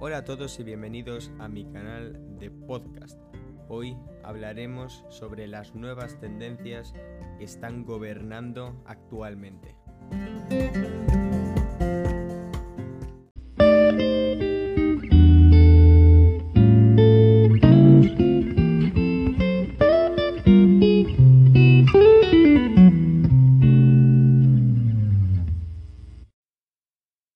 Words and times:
Hola 0.00 0.18
a 0.18 0.24
todos 0.24 0.60
y 0.60 0.62
bienvenidos 0.62 1.32
a 1.40 1.48
mi 1.48 1.64
canal 1.64 2.38
de 2.38 2.52
podcast. 2.52 3.18
Hoy 3.68 3.96
hablaremos 4.22 5.04
sobre 5.08 5.48
las 5.48 5.74
nuevas 5.74 6.20
tendencias 6.20 6.94
que 7.36 7.42
están 7.42 7.84
gobernando 7.84 8.80
actualmente. 8.86 9.74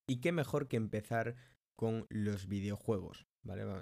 Y 0.06 0.20
qué 0.20 0.30
mejor 0.30 0.68
que 0.68 0.76
empezar 0.76 1.34
con 1.82 2.06
los 2.10 2.46
videojuegos. 2.46 3.26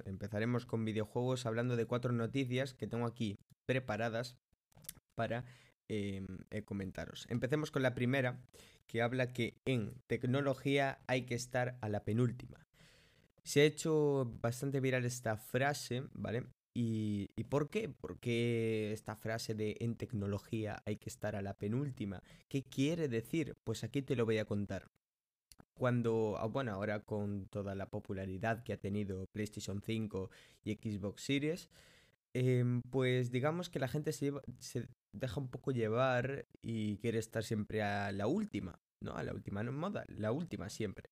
Empezaremos 0.07 0.65
con 0.65 0.87
videojuegos 0.87 1.45
hablando 1.45 1.77
de 1.77 1.85
cuatro 1.85 2.13
noticias 2.13 2.73
que 2.73 2.87
tengo 2.87 3.05
aquí 3.05 3.37
preparadas 3.67 4.39
para 5.15 5.45
em, 5.87 6.27
eh, 6.51 6.63
comentaros. 6.63 7.27
Empecemos 7.29 7.71
con 7.71 7.83
la 7.83 7.95
primera, 7.95 8.41
que 8.87 9.03
habla 9.03 9.35
que 9.35 9.61
en 9.67 10.01
tecnología 10.07 11.03
hay 11.09 11.27
que 11.27 11.35
estar 11.35 11.77
a 11.83 11.91
la 11.91 12.03
penúltima. 12.03 12.67
Se 13.45 13.61
ha 13.61 13.65
hecho 13.65 14.33
bastante 14.41 14.81
viral 14.81 15.05
esta 15.05 15.37
frase, 15.37 16.05
¿vale? 16.15 16.47
¿Y, 16.73 17.29
¿Y, 17.37 17.45
por 17.45 17.69
qué? 17.69 17.91
Porque 17.91 18.95
esta 18.95 19.15
frase 19.15 19.55
de 19.55 19.77
en 19.81 19.97
tecnología 19.97 20.83
hay 20.87 20.97
que 20.97 21.11
estar 21.11 21.37
a 21.37 21.43
la 21.43 21.59
penúltima. 21.59 22.23
¿Qué 22.49 22.63
quiere 22.63 23.09
decir? 23.09 23.59
Pues 23.63 23.85
aquí 23.85 24.01
te 24.01 24.17
lo 24.17 24.25
voy 24.25 24.39
a 24.39 24.47
contar 24.47 24.89
cuando, 25.81 26.37
ah, 26.39 26.45
bueno, 26.45 26.73
ahora 26.73 27.01
con 27.01 27.47
toda 27.47 27.75
la 27.75 27.89
popularidad 27.89 28.63
que 28.65 28.75
ha 28.75 28.77
tenido 28.77 29.25
PlayStation 29.33 29.81
5 29.81 30.29
y 30.63 30.75
Xbox 30.75 31.23
Series, 31.23 31.71
em, 32.35 32.83
pues 32.91 33.31
digamos 33.31 33.71
que 33.71 33.79
la 33.79 33.89
gente 33.89 34.13
se, 34.13 34.31
deja 35.15 35.41
un 35.41 35.49
poco 35.49 35.73
llevar 35.73 36.45
y 36.61 36.99
quiere 36.99 37.19
estar 37.19 37.45
siempre 37.45 37.83
a 37.83 38.13
la 38.13 38.27
última, 38.27 38.79
¿no? 39.03 39.17
A 39.17 39.23
la 39.23 39.33
última 39.33 39.63
no 39.63 39.73
moda, 39.73 40.05
la 40.09 40.33
última 40.33 40.69
siempre. 40.69 41.09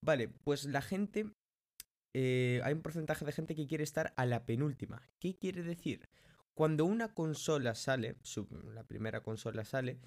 Vale, 0.00 0.28
pues 0.28 0.64
la 0.64 0.80
gente, 0.80 1.26
eh, 2.14 2.62
hay 2.64 2.72
un 2.72 2.80
porcentaje 2.80 3.26
de 3.26 3.32
gente 3.32 3.54
que 3.54 3.66
quiere 3.66 3.84
estar 3.84 4.14
a 4.16 4.24
la 4.24 4.46
penúltima. 4.46 5.02
¿Qué 5.20 5.36
quiere 5.36 5.62
decir? 5.62 6.08
Cuando 6.54 6.86
una 6.86 7.12
consola 7.12 7.74
sale, 7.74 8.16
la 8.72 8.84
primera 8.84 9.22
consola 9.22 9.66
sale, 9.66 9.98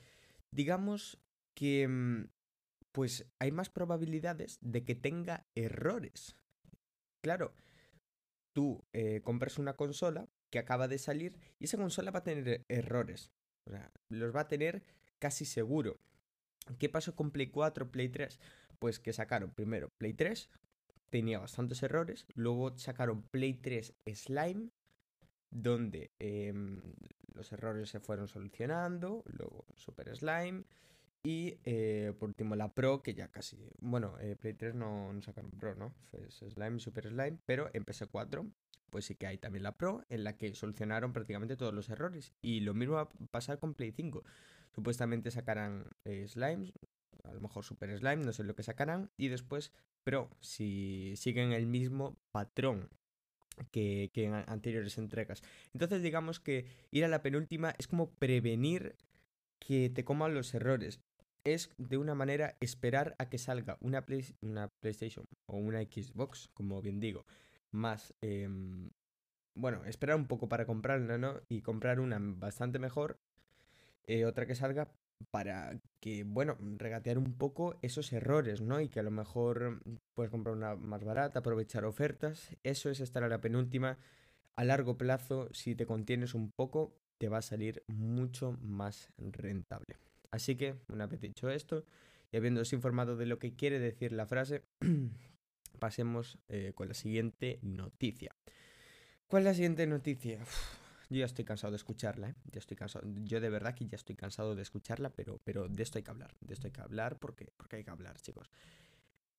digamos 0.52 1.20
que 1.54 1.88
mm, 1.88 2.39
pues 2.92 3.26
hay 3.40 3.52
más 3.52 3.70
probabilidades 3.70 4.58
de 4.62 4.84
que 4.84 4.96
tenga 4.96 5.46
errores. 5.56 6.36
Claro, 7.22 7.54
tú 8.54 8.84
eh, 8.94 9.22
compras 9.24 9.58
una 9.58 9.74
consola 9.74 10.28
que 10.50 10.60
acaba 10.60 10.88
de 10.88 10.98
salir 10.98 11.38
y 11.60 11.66
esa 11.66 11.78
consola 11.78 12.12
va 12.12 12.20
a 12.20 12.24
tener 12.24 12.66
errores. 12.68 13.32
O 13.66 13.72
sea, 13.72 13.92
los 14.10 14.36
va 14.36 14.42
a 14.42 14.48
tener 14.48 14.84
casi 15.20 15.46
seguro. 15.46 16.00
¿Qué 16.78 16.90
pasó 16.90 17.16
con 17.16 17.32
Play 17.32 17.48
4, 17.48 17.92
Play 17.92 18.10
3? 18.10 18.40
Pues 18.80 19.00
que 19.00 19.14
sacaron 19.14 19.52
primero 19.52 19.90
Play 19.98 20.14
3, 20.14 20.50
tenía 21.10 21.40
bastantes 21.40 21.84
errores, 21.84 22.26
luego 22.36 22.78
sacaron 22.78 23.24
Play 23.24 23.56
3 23.56 23.94
Slime, 24.14 24.70
donde 25.52 26.12
eh, 26.20 26.54
los 27.34 27.52
errores 27.52 27.90
se 27.90 28.00
fueron 28.00 28.28
solucionando, 28.28 29.24
luego 29.26 29.66
Super 29.76 30.16
Slime, 30.16 30.64
y 31.24 31.58
eh, 31.66 32.14
por 32.18 32.30
último 32.30 32.56
la 32.56 32.74
Pro, 32.74 33.02
que 33.04 33.14
ya 33.14 33.30
casi... 33.30 33.58
Bueno, 33.80 34.16
eh, 34.20 34.36
Play 34.36 34.54
3 34.54 34.76
no, 34.76 35.12
no, 35.12 35.22
sacaron 35.22 35.52
Pro, 35.52 35.76
¿no? 35.76 35.94
Es 36.14 36.36
Slime, 36.36 36.80
Super 36.80 37.08
Slime, 37.08 37.38
pero 37.46 37.70
en 37.74 37.86
PS4 37.86 38.50
pues 38.90 39.06
sí 39.06 39.16
que 39.16 39.28
hay 39.28 39.38
también 39.38 39.64
la 39.64 39.78
Pro, 39.78 40.04
en 40.10 40.24
la 40.24 40.36
que 40.38 40.54
solucionaron 40.54 41.14
prácticamente 41.14 41.56
todos 41.56 41.74
los 41.74 41.90
errores. 41.90 42.34
Y 42.42 42.62
lo 42.62 42.74
mismo 42.74 42.96
va 42.96 43.02
a 43.02 43.10
pasar 43.32 43.60
con 43.60 43.74
Play 43.74 43.92
5. 43.92 44.24
Supuestamente 44.74 45.32
sacarán 45.32 45.86
eh, 46.06 46.28
Slime, 46.28 46.72
a 47.24 47.34
lo 47.34 47.42
mejor 47.42 47.64
Super 47.64 47.96
Slime, 47.98 48.26
no 48.26 48.34
sé 48.34 48.44
lo 48.44 48.56
que 48.56 48.64
sacarán. 48.64 49.12
Y 49.18 49.28
después 49.28 49.72
Pro, 50.04 50.30
si 50.42 51.14
siguen 51.16 51.52
el 51.52 51.68
mismo 51.68 52.18
patrón 52.32 52.90
que, 53.72 54.10
que 54.14 54.26
en 54.26 54.34
anteriores 54.34 54.98
entregas. 54.98 55.42
Entonces 55.74 56.02
digamos 56.02 56.40
que 56.40 56.66
ir 56.92 57.06
a 57.06 57.10
la 57.10 57.22
penúltima 57.22 57.76
es 57.78 57.88
como 57.88 58.12
prevenir 58.12 58.96
que 59.60 59.90
te 59.90 60.06
coman 60.06 60.34
los 60.34 60.54
errores 60.54 61.02
es 61.44 61.72
de 61.78 61.98
una 61.98 62.16
manera 62.16 62.56
esperar 62.60 63.16
a 63.20 63.30
que 63.30 63.38
salga 63.38 63.78
una, 63.82 64.06
Play, 64.06 64.26
una 64.42 64.70
PlayStation 64.82 65.26
o 65.48 65.58
una 65.58 65.82
Xbox, 65.82 66.50
como 66.54 66.82
bien 66.82 67.00
digo, 67.00 67.26
más... 67.72 68.14
Eh, 68.22 68.48
bueno, 69.56 69.84
esperar 69.86 70.16
un 70.16 70.28
poco 70.28 70.48
para 70.48 70.66
comprarla, 70.66 71.18
¿no? 71.18 71.42
Y 71.50 71.62
comprar 71.62 72.00
una 72.00 72.18
bastante 72.20 72.80
mejor, 72.80 73.20
eh, 74.08 74.26
otra 74.26 74.46
que 74.46 74.56
salga 74.56 74.92
para 75.32 75.80
que, 76.00 76.24
bueno, 76.24 76.58
regatear 76.78 77.18
un 77.18 77.38
poco 77.38 77.78
esos 77.82 78.14
errores, 78.14 78.62
¿no? 78.62 78.80
Y 78.80 78.88
que 78.90 79.02
a 79.02 79.04
lo 79.04 79.12
mejor 79.12 79.82
puedes 80.14 80.32
comprar 80.32 80.56
una 80.56 80.76
más 80.76 81.04
barata, 81.04 81.40
aprovechar 81.40 81.86
ofertas. 81.86 82.56
Eso 82.64 82.90
es 82.90 83.02
estar 83.02 83.24
a 83.24 83.30
la 83.30 83.42
penúltima. 83.42 83.98
A 84.56 84.64
largo 84.64 84.98
plazo, 84.98 85.50
si 85.54 85.76
te 85.76 85.86
contienes 85.86 86.34
un 86.34 86.52
poco, 86.52 86.96
te 87.18 87.30
va 87.30 87.40
a 87.40 87.42
salir 87.42 87.84
mucho 87.88 88.58
más 88.62 89.12
rentable. 89.18 89.98
Así 90.32 90.56
que, 90.56 90.76
una 90.90 91.08
vez 91.08 91.22
dicho 91.22 91.50
esto, 91.50 91.86
y 92.32 92.38
habiéndose 92.38 92.76
informado 92.76 93.16
de 93.16 93.26
lo 93.26 93.40
que 93.40 93.56
quiere 93.56 93.80
decir 93.80 94.12
la 94.12 94.26
frase, 94.26 94.64
pasemos 95.80 96.38
eh, 96.48 96.74
con 96.76 96.88
la 96.88 96.94
siguiente 96.94 97.60
noticia. 97.62 98.36
¿Cuál 99.28 99.44
es 99.44 99.46
la 99.46 99.54
siguiente 99.54 99.88
noticia? 99.88 100.40
Yo 101.10 101.18
ya 101.20 101.26
estoy 101.26 101.44
cansado 101.44 101.72
de 101.72 101.78
escucharla, 101.78 102.30
¿eh? 102.30 102.36
Ya 102.52 102.60
estoy 102.60 102.78
cansado. 102.78 103.06
Yo 103.24 103.40
de 103.42 103.50
verdad 103.50 103.74
que 103.74 103.88
ya 103.88 103.96
estoy 103.96 104.16
cansado 104.16 104.56
de 104.56 104.62
escucharla, 104.62 105.10
pero, 105.10 105.40
pero 105.44 105.68
de 105.68 105.82
esto 105.82 105.98
hay 105.98 106.04
que 106.04 106.12
hablar. 106.12 106.36
De 106.40 106.54
esto 106.54 106.68
hay 106.68 106.72
que 106.72 106.82
hablar 106.82 107.18
porque, 107.18 107.52
porque 107.58 107.78
hay 107.78 107.84
que 107.84 107.90
hablar, 107.90 108.20
chicos. 108.22 108.52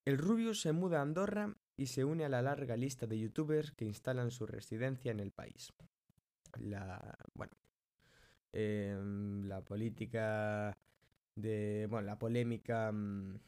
El 0.04 0.18
Rubius 0.18 0.60
se 0.62 0.72
muda 0.72 0.98
a 0.98 1.02
Andorra 1.02 1.54
y 1.76 1.86
se 1.86 2.04
une 2.04 2.24
a 2.24 2.28
la 2.28 2.42
larga 2.42 2.76
lista 2.76 3.06
de 3.06 3.18
youtubers 3.18 3.70
que 3.70 3.84
instalan 3.84 4.32
su 4.32 4.46
residencia 4.46 5.12
en 5.12 5.20
el 5.20 5.30
país. 5.30 5.72
La. 6.58 7.16
Bueno, 7.34 7.52
eh, 8.52 8.98
la 9.44 9.62
política 9.62 10.76
de, 11.34 11.86
bueno, 11.88 12.06
la 12.06 12.18
polémica, 12.18 12.90
mm, 12.92 13.38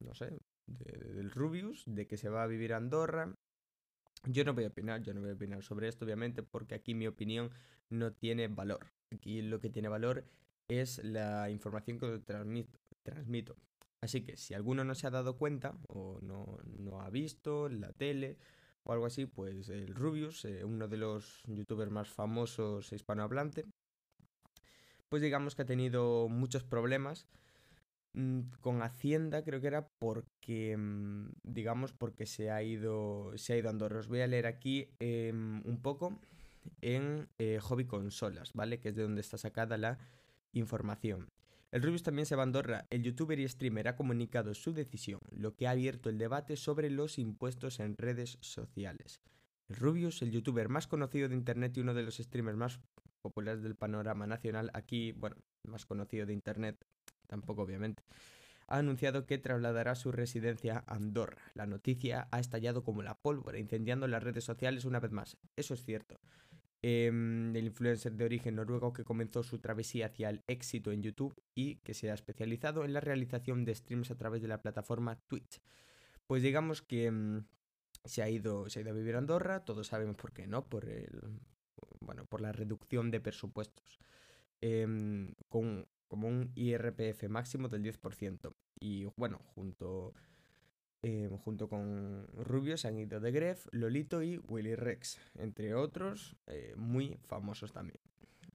no 0.00 0.14
sé, 0.14 0.38
de, 0.66 1.14
del 1.14 1.30
Rubius, 1.30 1.84
de 1.86 2.06
que 2.06 2.16
se 2.16 2.28
va 2.28 2.42
a 2.42 2.46
vivir 2.46 2.72
a 2.72 2.78
Andorra. 2.78 3.34
Yo 4.24 4.44
no 4.44 4.54
voy 4.54 4.64
a 4.64 4.68
opinar, 4.68 5.02
yo 5.02 5.14
no 5.14 5.20
voy 5.20 5.30
a 5.30 5.34
opinar 5.34 5.62
sobre 5.62 5.88
esto, 5.88 6.04
obviamente, 6.04 6.42
porque 6.42 6.74
aquí 6.74 6.94
mi 6.94 7.06
opinión 7.06 7.50
no 7.90 8.12
tiene 8.12 8.48
valor. 8.48 8.92
Aquí 9.12 9.42
lo 9.42 9.60
que 9.60 9.70
tiene 9.70 9.88
valor 9.88 10.24
es 10.68 11.02
la 11.04 11.50
información 11.50 11.98
que 11.98 12.18
transmito. 12.18 12.78
transmito. 13.02 13.56
Así 14.00 14.22
que 14.22 14.36
si 14.36 14.54
alguno 14.54 14.84
no 14.84 14.94
se 14.94 15.06
ha 15.06 15.10
dado 15.10 15.36
cuenta 15.38 15.78
o 15.88 16.20
no, 16.22 16.58
no 16.64 17.00
ha 17.00 17.10
visto 17.10 17.68
la 17.68 17.92
tele 17.92 18.38
o 18.82 18.92
algo 18.92 19.06
así, 19.06 19.26
pues 19.26 19.68
el 19.68 19.94
Rubius, 19.94 20.44
eh, 20.44 20.64
uno 20.64 20.86
de 20.88 20.96
los 20.96 21.42
youtubers 21.46 21.90
más 21.90 22.08
famosos 22.08 22.92
hispanohablantes, 22.92 23.66
pues 25.08 25.22
digamos 25.22 25.54
que 25.54 25.62
ha 25.62 25.66
tenido 25.66 26.28
muchos 26.28 26.64
problemas 26.64 27.26
mmm, 28.14 28.40
con 28.60 28.82
Hacienda, 28.82 29.42
creo 29.44 29.60
que 29.60 29.66
era 29.66 29.88
porque, 29.98 30.76
mmm, 30.76 31.28
digamos, 31.42 31.92
porque 31.92 32.26
se 32.26 32.50
ha 32.50 32.62
ido, 32.62 33.32
se 33.36 33.52
ha 33.52 33.56
ido 33.56 33.70
Andorra. 33.70 34.00
Os 34.00 34.08
voy 34.08 34.20
a 34.20 34.26
leer 34.26 34.46
aquí 34.46 34.88
eh, 35.00 35.32
un 35.32 35.80
poco 35.82 36.18
en 36.80 37.28
eh, 37.38 37.58
Hobby 37.60 37.86
Consolas, 37.86 38.52
¿vale? 38.54 38.80
Que 38.80 38.90
es 38.90 38.96
de 38.96 39.02
donde 39.02 39.20
está 39.20 39.38
sacada 39.38 39.76
la 39.76 39.98
información. 40.52 41.28
El 41.72 41.82
Rubius 41.82 42.04
también 42.04 42.26
se 42.26 42.36
va 42.36 42.42
a 42.42 42.44
Andorra. 42.44 42.86
El 42.90 43.02
youtuber 43.02 43.38
y 43.38 43.48
streamer 43.48 43.88
ha 43.88 43.96
comunicado 43.96 44.54
su 44.54 44.72
decisión, 44.72 45.20
lo 45.30 45.54
que 45.56 45.66
ha 45.66 45.72
abierto 45.72 46.08
el 46.08 46.18
debate 46.18 46.56
sobre 46.56 46.90
los 46.90 47.18
impuestos 47.18 47.80
en 47.80 47.96
redes 47.96 48.38
sociales. 48.40 49.20
El 49.68 49.76
Rubius, 49.76 50.22
el 50.22 50.30
youtuber 50.30 50.68
más 50.68 50.86
conocido 50.86 51.28
de 51.28 51.34
internet 51.34 51.76
y 51.76 51.80
uno 51.80 51.92
de 51.92 52.02
los 52.02 52.16
streamers 52.16 52.56
más 52.56 52.80
populares 53.28 53.62
del 53.62 53.76
panorama 53.76 54.26
nacional, 54.26 54.70
aquí, 54.74 55.12
bueno, 55.12 55.36
más 55.64 55.86
conocido 55.86 56.26
de 56.26 56.32
Internet, 56.32 56.84
tampoco 57.26 57.62
obviamente, 57.62 58.02
ha 58.68 58.78
anunciado 58.78 59.26
que 59.26 59.38
trasladará 59.38 59.94
su 59.94 60.12
residencia 60.12 60.84
a 60.86 60.94
Andorra. 60.94 61.42
La 61.54 61.66
noticia 61.66 62.28
ha 62.30 62.40
estallado 62.40 62.82
como 62.84 63.02
la 63.02 63.18
pólvora, 63.18 63.58
incendiando 63.58 64.08
las 64.08 64.22
redes 64.22 64.44
sociales 64.44 64.84
una 64.84 65.00
vez 65.00 65.12
más. 65.12 65.36
Eso 65.56 65.74
es 65.74 65.84
cierto. 65.84 66.20
Eh, 66.82 67.06
el 67.08 67.64
influencer 67.64 68.12
de 68.12 68.24
origen 68.24 68.56
noruego 68.56 68.92
que 68.92 69.04
comenzó 69.04 69.42
su 69.42 69.58
travesía 69.58 70.06
hacia 70.06 70.30
el 70.30 70.44
éxito 70.46 70.92
en 70.92 71.02
YouTube 71.02 71.34
y 71.54 71.76
que 71.76 71.94
se 71.94 72.10
ha 72.10 72.14
especializado 72.14 72.84
en 72.84 72.92
la 72.92 73.00
realización 73.00 73.64
de 73.64 73.74
streams 73.74 74.10
a 74.10 74.16
través 74.16 74.42
de 74.42 74.48
la 74.48 74.62
plataforma 74.62 75.18
Twitch. 75.26 75.60
Pues 76.26 76.42
digamos 76.42 76.82
que 76.82 77.10
mm, 77.10 77.46
se, 78.04 78.22
ha 78.22 78.28
ido, 78.28 78.68
se 78.68 78.78
ha 78.78 78.82
ido 78.82 78.90
a 78.90 78.94
vivir 78.94 79.14
a 79.14 79.18
Andorra, 79.18 79.64
todos 79.64 79.86
sabemos 79.86 80.16
por 80.16 80.32
qué, 80.32 80.46
¿no? 80.46 80.68
Por 80.68 80.88
el, 80.88 81.40
bueno, 82.00 82.24
por 82.26 82.40
la 82.40 82.52
reducción 82.52 83.10
de 83.10 83.20
presupuestos, 83.20 83.98
eh, 84.60 84.86
con 85.48 85.86
como 86.08 86.28
un 86.28 86.52
IRPF 86.54 87.28
máximo 87.28 87.68
del 87.68 87.82
10%. 87.82 88.54
Y 88.78 89.06
bueno, 89.16 89.40
junto 89.54 90.14
eh, 91.02 91.28
junto 91.44 91.68
con 91.68 92.26
Rubio 92.34 92.76
se 92.76 92.88
han 92.88 92.98
ido 92.98 93.20
de 93.20 93.30
Gref, 93.30 93.68
Lolito 93.70 94.22
y 94.22 94.38
Willy 94.38 94.74
Rex, 94.74 95.20
entre 95.36 95.74
otros 95.74 96.36
eh, 96.46 96.74
muy 96.76 97.18
famosos 97.26 97.72
también. 97.72 98.00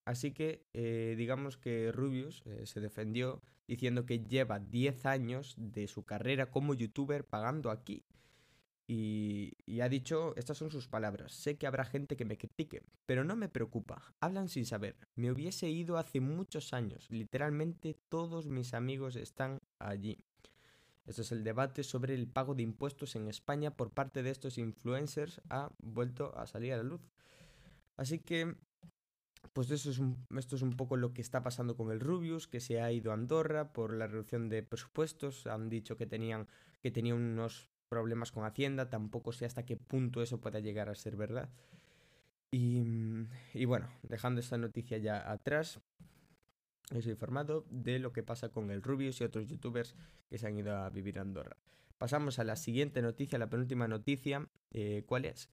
Así 0.03 0.31
que 0.31 0.65
eh, 0.73 1.15
digamos 1.17 1.57
que 1.57 1.91
Rubius 1.93 2.43
se 2.63 2.79
defendió 2.81 3.41
diciendo 3.67 4.05
que 4.05 4.19
lleva 4.19 4.59
10 4.59 5.05
años 5.05 5.53
de 5.57 5.87
su 5.87 6.03
carrera 6.03 6.47
como 6.47 6.73
youtuber 6.73 7.23
pagando 7.23 7.69
aquí. 7.69 8.03
Y, 8.87 9.79
ha 9.81 9.87
dicho, 9.87 10.35
estas 10.35 10.57
son 10.57 10.69
sus 10.69 10.87
palabras, 10.87 11.31
sé 11.31 11.57
que 11.57 11.65
habrá 11.65 11.85
gente 11.85 12.17
que 12.17 12.25
me 12.25 12.37
critique, 12.37 12.83
pero 13.05 13.23
no 13.23 13.35
me 13.35 13.47
preocupa, 13.47 14.13
hablan 14.19 14.49
sin 14.49 14.65
saber, 14.65 14.97
me 15.15 15.31
hubiese 15.31 15.69
ido 15.69 15.97
hace 15.97 16.19
muchos 16.19 16.73
años, 16.73 17.09
literalmente 17.09 17.95
todos 18.09 18.47
mis 18.47 18.73
amigos 18.73 19.15
están 19.15 19.61
allí. 19.79 20.17
Este 21.05 21.21
es 21.23 21.31
el 21.31 21.43
debate 21.43 21.83
sobre 21.83 22.13
el 22.13 22.27
pago 22.27 22.53
de 22.53 22.63
impuestos 22.63 23.15
en 23.15 23.27
España 23.27 23.75
por 23.75 23.91
parte 23.91 24.23
de 24.23 24.29
estos 24.29 24.57
influencers 24.57 25.41
ha 25.49 25.71
vuelto 25.79 26.37
a 26.37 26.45
salir 26.45 26.73
a 26.73 26.77
la 26.77 26.83
luz. 26.83 27.01
Así 27.97 28.19
que, 28.19 28.55
pues 29.53 29.71
eso 29.71 29.89
es 29.89 29.99
esto 30.37 30.55
es 30.55 30.61
un 30.61 30.77
poco 30.77 30.97
lo 30.97 31.13
que 31.13 31.21
está 31.21 31.43
pasando 31.43 31.75
con 31.75 31.91
el 31.91 31.99
Rubius, 31.99 32.47
que 32.47 32.59
se 32.59 32.81
ha 32.81 32.91
ido 32.91 33.11
a 33.11 33.15
Andorra 33.15 33.73
por 33.73 33.93
la 33.93 34.07
reducción 34.07 34.49
de 34.49 34.63
presupuestos. 34.63 35.47
Han 35.47 35.69
dicho 35.69 35.97
que 35.97 36.05
tenían 36.05 36.47
que 36.81 36.91
tenía 36.91 37.15
unos 37.15 37.70
problemas 37.91 38.31
con 38.31 38.45
Hacienda. 38.45 38.89
Tampoco 38.89 39.33
sé 39.33 39.45
hasta 39.45 39.65
qué 39.65 39.75
punto 39.75 40.21
eso 40.21 40.39
pueda 40.39 40.61
llegar 40.61 40.87
a 40.87 40.95
ser 40.95 41.17
verdad. 41.17 41.49
Y, 42.49 42.81
y 43.53 43.65
bueno, 43.65 43.89
dejando 44.01 44.39
esta 44.39 44.57
noticia 44.57 44.97
ya 44.97 45.29
atrás, 45.29 45.81
os 46.95 47.05
he 47.05 47.11
informado 47.11 47.65
de 47.69 47.99
lo 47.99 48.13
que 48.13 48.23
pasa 48.23 48.49
con 48.49 48.71
el 48.71 48.81
Rubius 48.81 49.19
y 49.19 49.25
otros 49.25 49.47
youtubers 49.47 49.95
que 50.29 50.37
se 50.37 50.47
han 50.47 50.57
ido 50.57 50.75
a 50.77 50.89
vivir 50.89 51.19
a 51.19 51.23
Andorra. 51.23 51.57
Pasamos 51.97 52.39
a 52.39 52.45
la 52.45 52.55
siguiente 52.55 53.01
noticia, 53.01 53.37
la 53.37 53.49
penúltima 53.49 53.89
noticia. 53.89 54.47
Eh, 54.71 55.03
¿Cuál 55.05 55.25
es? 55.25 55.49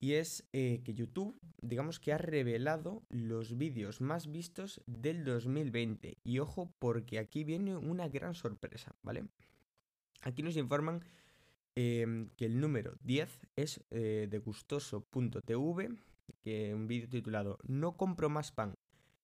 Y 0.00 0.14
es 0.14 0.44
eh, 0.52 0.82
que 0.84 0.94
YouTube, 0.94 1.40
digamos 1.60 2.00
que 2.00 2.12
ha 2.12 2.18
revelado 2.18 3.04
los 3.08 3.56
vídeos 3.56 4.00
más 4.00 4.26
vistos 4.26 4.82
del 4.86 5.24
2020. 5.24 6.18
Y 6.24 6.40
ojo, 6.40 6.74
porque 6.80 7.20
aquí 7.20 7.44
viene 7.44 7.76
una 7.76 8.08
gran 8.08 8.34
sorpresa, 8.34 8.96
¿vale? 9.02 9.26
Aquí 10.22 10.42
nos 10.42 10.56
informan 10.56 11.04
em, 11.74 12.28
que 12.36 12.46
el 12.46 12.60
número 12.60 12.96
10 13.02 13.40
es 13.56 13.84
eh, 13.90 14.26
de 14.30 14.38
gustoso.tv, 14.38 15.96
que 16.42 16.74
un 16.74 16.86
vídeo 16.86 17.08
titulado 17.08 17.58
No 17.64 17.96
compro 17.96 18.28
más 18.28 18.52
pan, 18.52 18.74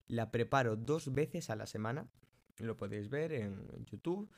la 0.07 0.31
preparo 0.31 0.77
dos 0.77 1.13
veces 1.13 1.51
a 1.51 1.57
la 1.57 1.67
semana. 1.67 2.09
Lo 2.59 2.77
podéis 2.77 3.09
ver 3.09 3.33
en 3.33 3.85
YouTube 3.87 4.29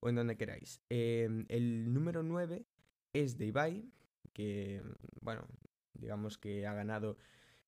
o 0.00 0.08
en 0.08 0.16
donde 0.16 0.36
queráis. 0.36 0.80
Em, 0.88 1.44
el 1.48 1.92
número 1.92 2.22
9 2.22 2.64
es 3.12 3.38
de 3.38 3.46
Ibai, 3.46 3.90
que, 4.32 4.82
bueno, 5.20 5.46
digamos 5.94 6.38
que 6.38 6.66
ha 6.66 6.72
ganado 6.72 7.16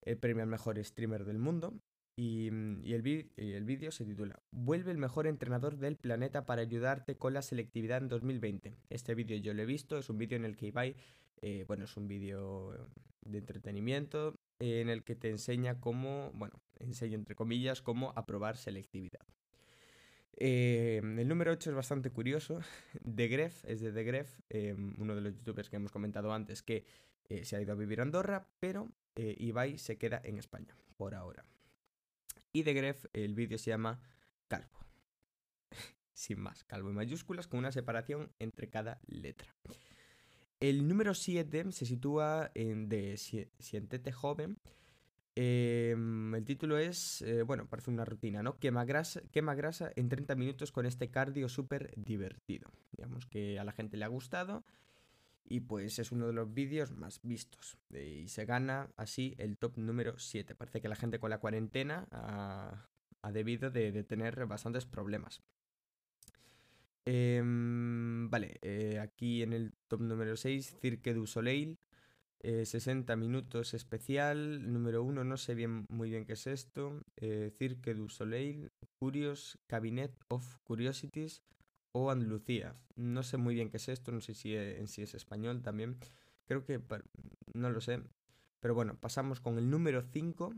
el 0.02 0.18
premio 0.18 0.42
al 0.42 0.48
mejor 0.48 0.82
streamer 0.84 1.24
del 1.24 1.38
mundo. 1.38 1.74
Y, 2.22 2.48
el, 2.92 3.00
vídeo 3.00 3.90
se 3.90 4.04
titula 4.04 4.38
Vuelve 4.50 4.90
el 4.90 4.98
mejor 4.98 5.26
entrenador 5.26 5.78
del 5.78 5.96
planeta 5.96 6.44
para 6.44 6.60
ayudarte 6.60 7.16
con 7.16 7.32
la 7.32 7.40
selectividad 7.40 8.02
en 8.02 8.08
2020. 8.08 8.76
Este 8.90 9.14
vídeo 9.14 9.38
yo 9.38 9.54
lo 9.54 9.62
he 9.62 9.64
visto, 9.64 9.96
es 9.96 10.10
un 10.10 10.18
vídeo 10.18 10.36
en 10.36 10.44
el 10.44 10.54
que 10.54 10.66
Ibai, 10.66 10.96
eh, 11.40 11.64
bueno, 11.66 11.84
es 11.84 11.96
un 11.96 12.08
vídeo 12.08 12.76
de 13.22 13.38
entretenimiento 13.38 14.38
en 14.58 14.90
el 14.90 15.02
que 15.02 15.16
te 15.16 15.30
enseña 15.30 15.80
cómo, 15.80 16.30
bueno, 16.34 16.60
enseño 16.78 17.14
entre 17.14 17.34
comillas, 17.34 17.80
cómo 17.80 18.12
aprobar 18.14 18.58
selectividad. 18.58 19.26
Eh, 20.36 21.00
el 21.02 21.26
número 21.26 21.52
8 21.52 21.70
es 21.70 21.76
bastante 21.76 22.10
curioso. 22.10 22.60
De 23.02 23.28
Gref, 23.28 23.64
es 23.64 23.80
de 23.80 23.92
The 23.92 24.04
Gref, 24.04 24.40
eh, 24.50 24.76
uno 24.98 25.14
de 25.14 25.22
los 25.22 25.34
youtubers 25.36 25.70
que 25.70 25.76
hemos 25.76 25.90
comentado 25.90 26.34
antes 26.34 26.62
que 26.62 26.84
eh, 27.30 27.46
se 27.46 27.56
ha 27.56 27.62
ido 27.62 27.72
a 27.72 27.76
vivir 27.76 28.00
a 28.00 28.02
Andorra, 28.02 28.46
pero 28.58 28.90
Ibai 29.16 29.78
se 29.78 29.96
queda 29.96 30.20
en 30.22 30.36
España, 30.36 30.76
por 30.98 31.14
ahora. 31.14 31.46
Y 32.52 32.64
de 32.64 32.74
Gref, 32.74 33.06
el 33.12 33.34
vídeo 33.34 33.58
se 33.58 33.70
llama 33.70 34.00
Calvo. 34.48 34.78
Sin 36.12 36.40
más, 36.40 36.64
calvo 36.64 36.88
en 36.88 36.96
mayúsculas 36.96 37.46
con 37.46 37.60
una 37.60 37.72
separación 37.72 38.32
entre 38.38 38.68
cada 38.68 39.00
letra. 39.06 39.54
El 40.58 40.88
número 40.88 41.14
7 41.14 41.72
se 41.72 41.86
sitúa 41.86 42.50
en 42.54 42.88
de 42.88 43.16
Siéntete 43.16 44.12
joven. 44.12 44.58
Em, 45.36 46.34
el 46.34 46.44
título 46.44 46.76
es, 46.76 47.22
eh, 47.22 47.42
bueno, 47.42 47.66
parece 47.68 47.90
una 47.90 48.04
rutina, 48.04 48.42
¿no? 48.42 48.58
Quema 48.58 48.84
grasa, 48.84 49.22
quema 49.30 49.54
grasa 49.54 49.92
en 49.94 50.08
30 50.08 50.34
minutos 50.34 50.72
con 50.72 50.86
este 50.86 51.08
cardio 51.08 51.48
súper 51.48 51.94
divertido. 51.96 52.70
Digamos 52.90 53.26
que 53.26 53.58
a 53.60 53.64
la 53.64 53.72
gente 53.72 53.96
le 53.96 54.04
ha 54.04 54.08
gustado 54.08 54.64
y 55.44 55.60
pues 55.60 55.98
es 55.98 56.12
uno 56.12 56.26
de 56.26 56.32
los 56.32 56.52
vídeos 56.52 56.92
más 56.92 57.20
vistos. 57.22 57.78
y 57.90 58.28
se 58.28 58.44
gana 58.44 58.90
así 58.96 59.34
el 59.38 59.58
top 59.58 59.78
número 59.78 60.18
7. 60.18 60.54
Parece 60.54 60.80
que 60.80 60.88
la 60.88 60.96
gente 60.96 61.18
con 61.18 61.30
la 61.30 61.38
cuarentena 61.38 62.06
ha, 62.10 63.32
debido 63.32 63.70
de 63.70 64.04
tener 64.04 64.46
bastantes 64.46 64.86
problemas. 64.86 65.42
Em, 67.06 68.28
vale, 68.30 68.58
eh, 68.62 68.98
aquí 69.00 69.42
en 69.42 69.52
el 69.52 69.72
top 69.88 70.00
número 70.02 70.36
6, 70.36 70.76
Cirque 70.80 71.14
du 71.14 71.26
Soleil. 71.26 71.78
60 72.42 73.12
eh, 73.12 73.16
minutos 73.16 73.74
especial. 73.74 74.72
Número 74.72 75.02
1, 75.02 75.24
no 75.24 75.36
sé 75.36 75.54
bien, 75.54 75.86
muy 75.88 76.10
bien 76.10 76.24
qué 76.24 76.34
es 76.34 76.46
esto. 76.46 77.02
Eh, 77.16 77.50
Cirque 77.58 77.94
du 77.94 78.08
Soleil, 78.08 78.70
Curious 78.98 79.58
Cabinet 79.66 80.12
of 80.28 80.56
Curiosities 80.62 81.42
o 81.92 82.10
Andalucía. 82.10 82.76
No 82.96 83.22
sé 83.22 83.36
muy 83.36 83.54
bien 83.54 83.70
qué 83.70 83.78
es 83.78 83.88
esto, 83.88 84.12
no 84.12 84.20
sé 84.20 84.34
si 84.34 84.54
en 84.56 84.88
sí 84.88 85.02
es 85.02 85.14
español 85.14 85.62
también. 85.62 85.98
Creo 86.46 86.64
que 86.64 86.80
no 87.54 87.70
lo 87.70 87.80
sé. 87.80 88.02
Pero 88.60 88.74
bueno, 88.74 88.96
pasamos 88.98 89.40
con 89.40 89.58
el 89.58 89.70
número 89.70 90.02
5 90.02 90.54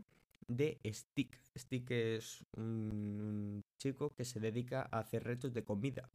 de 0.47 0.79
Stick. 0.85 1.39
Stick 1.57 1.91
es 1.91 2.45
un, 2.57 3.63
chico 3.77 4.13
que 4.15 4.25
se 4.25 4.39
dedica 4.39 4.87
a 4.91 4.99
hacer 4.99 5.23
retos 5.23 5.53
de 5.53 5.63
comida. 5.63 6.09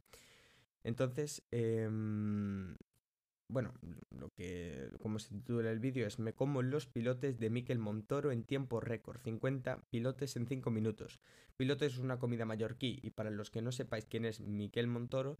Entonces, 0.83 1.43
em, 1.51 2.75
bueno, 3.49 3.73
lo 4.11 4.29
que, 4.29 4.89
como 5.01 5.17
se 5.19 5.29
titula 5.29 5.71
el 5.71 5.79
vídeo 5.79 6.05
es 6.05 6.19
Me 6.19 6.33
como 6.33 6.61
los 6.61 6.85
pilotes 6.85 7.39
de 7.39 7.49
Miquel 7.49 7.79
Montoro 7.79 8.31
en 8.31 8.43
tiempo 8.43 8.79
récord, 8.79 9.19
50 9.21 9.81
pilotes 9.89 10.35
en 10.35 10.47
5 10.47 10.69
minutos. 10.69 11.19
Pilotes 11.57 11.93
es 11.93 11.99
una 11.99 12.19
comida 12.19 12.45
mallorquí 12.45 12.99
y 13.01 13.09
para 13.09 13.31
los 13.31 13.49
que 13.49 13.63
no 13.63 13.71
sepáis 13.71 14.05
quién 14.05 14.25
es 14.25 14.39
Miquel 14.39 14.87
Montoro, 14.87 15.39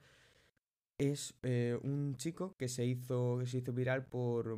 es 0.97 1.35
eh, 1.43 1.79
un 1.83 2.17
chico 2.17 2.55
que 2.57 2.67
se 2.67 2.85
hizo, 2.85 3.45
se 3.45 3.59
hizo 3.59 3.73
viral 3.73 4.05
por, 4.07 4.57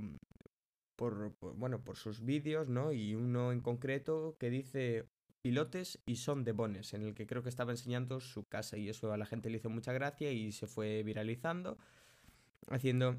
por, 0.95 1.35
bueno, 1.55 1.83
por 1.83 1.97
sus 1.97 2.23
vídeos, 2.23 2.69
¿no? 2.69 2.93
Y 2.93 3.15
uno 3.15 3.51
en 3.51 3.59
concreto 3.59 4.37
que 4.39 4.49
dice 4.49 5.05
pilotes 5.41 5.99
y 6.05 6.15
son 6.15 6.43
de 6.43 6.53
bones, 6.53 6.93
en 6.93 7.03
el 7.03 7.15
que 7.15 7.27
creo 7.27 7.43
que 7.43 7.49
estaba 7.49 7.71
enseñando 7.71 8.19
su 8.19 8.45
casa 8.45 8.77
y 8.77 8.89
eso 8.89 9.11
a 9.11 9.17
la 9.17 9.25
gente 9.25 9.49
le 9.49 9.57
hizo 9.57 9.69
mucha 9.69 9.91
gracia 9.91 10.31
y 10.31 10.51
se 10.51 10.67
fue 10.67 11.03
viralizando, 11.03 11.77
haciendo 12.69 13.17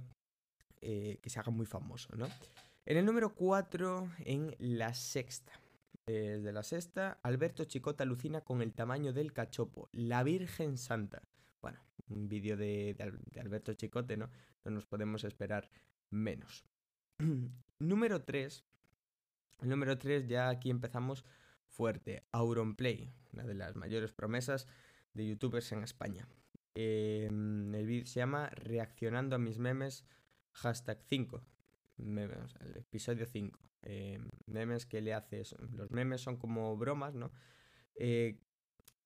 eh, 0.83 1.19
que 1.23 1.31
se 1.31 1.41
haga 1.41 1.51
muy 1.51 1.67
famoso, 1.67 2.15
¿no? 2.17 2.29
En 2.85 2.97
el 2.99 3.07
número 3.07 3.35
4, 3.35 4.11
en 4.25 4.55
la 4.59 4.93
sexta. 4.93 5.53
de 6.05 6.53
la 6.53 6.63
sexta, 6.63 7.19
Alberto 7.23 7.65
Chicota 7.65 8.03
alucina 8.03 8.41
con 8.41 8.61
el 8.61 8.75
tamaño 8.75 9.13
del 9.13 9.33
cachopo, 9.33 9.89
la 9.93 10.25
Virgen 10.25 10.77
Santa. 10.77 11.23
Bueno, 11.63 11.79
un 12.09 12.29
vídeo 12.29 12.57
de, 12.57 12.97
Alberto 13.41 13.73
Chicote, 13.75 14.17
¿no? 14.17 14.31
No 14.65 14.71
nos 14.73 14.87
podemos 14.87 15.25
esperar 15.25 15.71
menos. 16.11 16.65
número 17.79 18.23
3. 18.23 18.65
El 19.61 19.69
número 19.69 19.99
3 19.99 20.27
ya 20.27 20.49
aquí 20.49 20.71
empezamos 20.71 21.25
fuerte. 21.67 22.25
Auronplay, 22.33 23.13
una 23.33 23.45
de 23.45 23.55
las 23.55 23.77
mayores 23.77 24.13
promesas 24.13 24.67
de 25.15 25.27
youtubers 25.27 25.73
en 25.73 25.83
España. 25.83 26.29
Em, 26.75 27.75
el 27.75 27.87
vídeo 27.87 28.07
se 28.07 28.21
llama 28.21 28.49
Reaccionando 28.51 29.37
a 29.37 29.39
mis 29.39 29.59
memes, 29.59 30.05
hashtag 30.53 31.03
5. 31.03 31.43
el 31.99 32.77
episodio 32.77 33.27
5. 33.27 33.59
Em, 33.83 34.29
memes 34.47 34.87
que 34.87 35.01
le 35.01 35.13
haces. 35.13 35.57
Los 35.73 35.91
memes 35.91 36.21
son 36.21 36.37
como 36.37 36.77
bromas, 36.77 37.15
¿no? 37.15 37.33
Eh, 37.97 38.39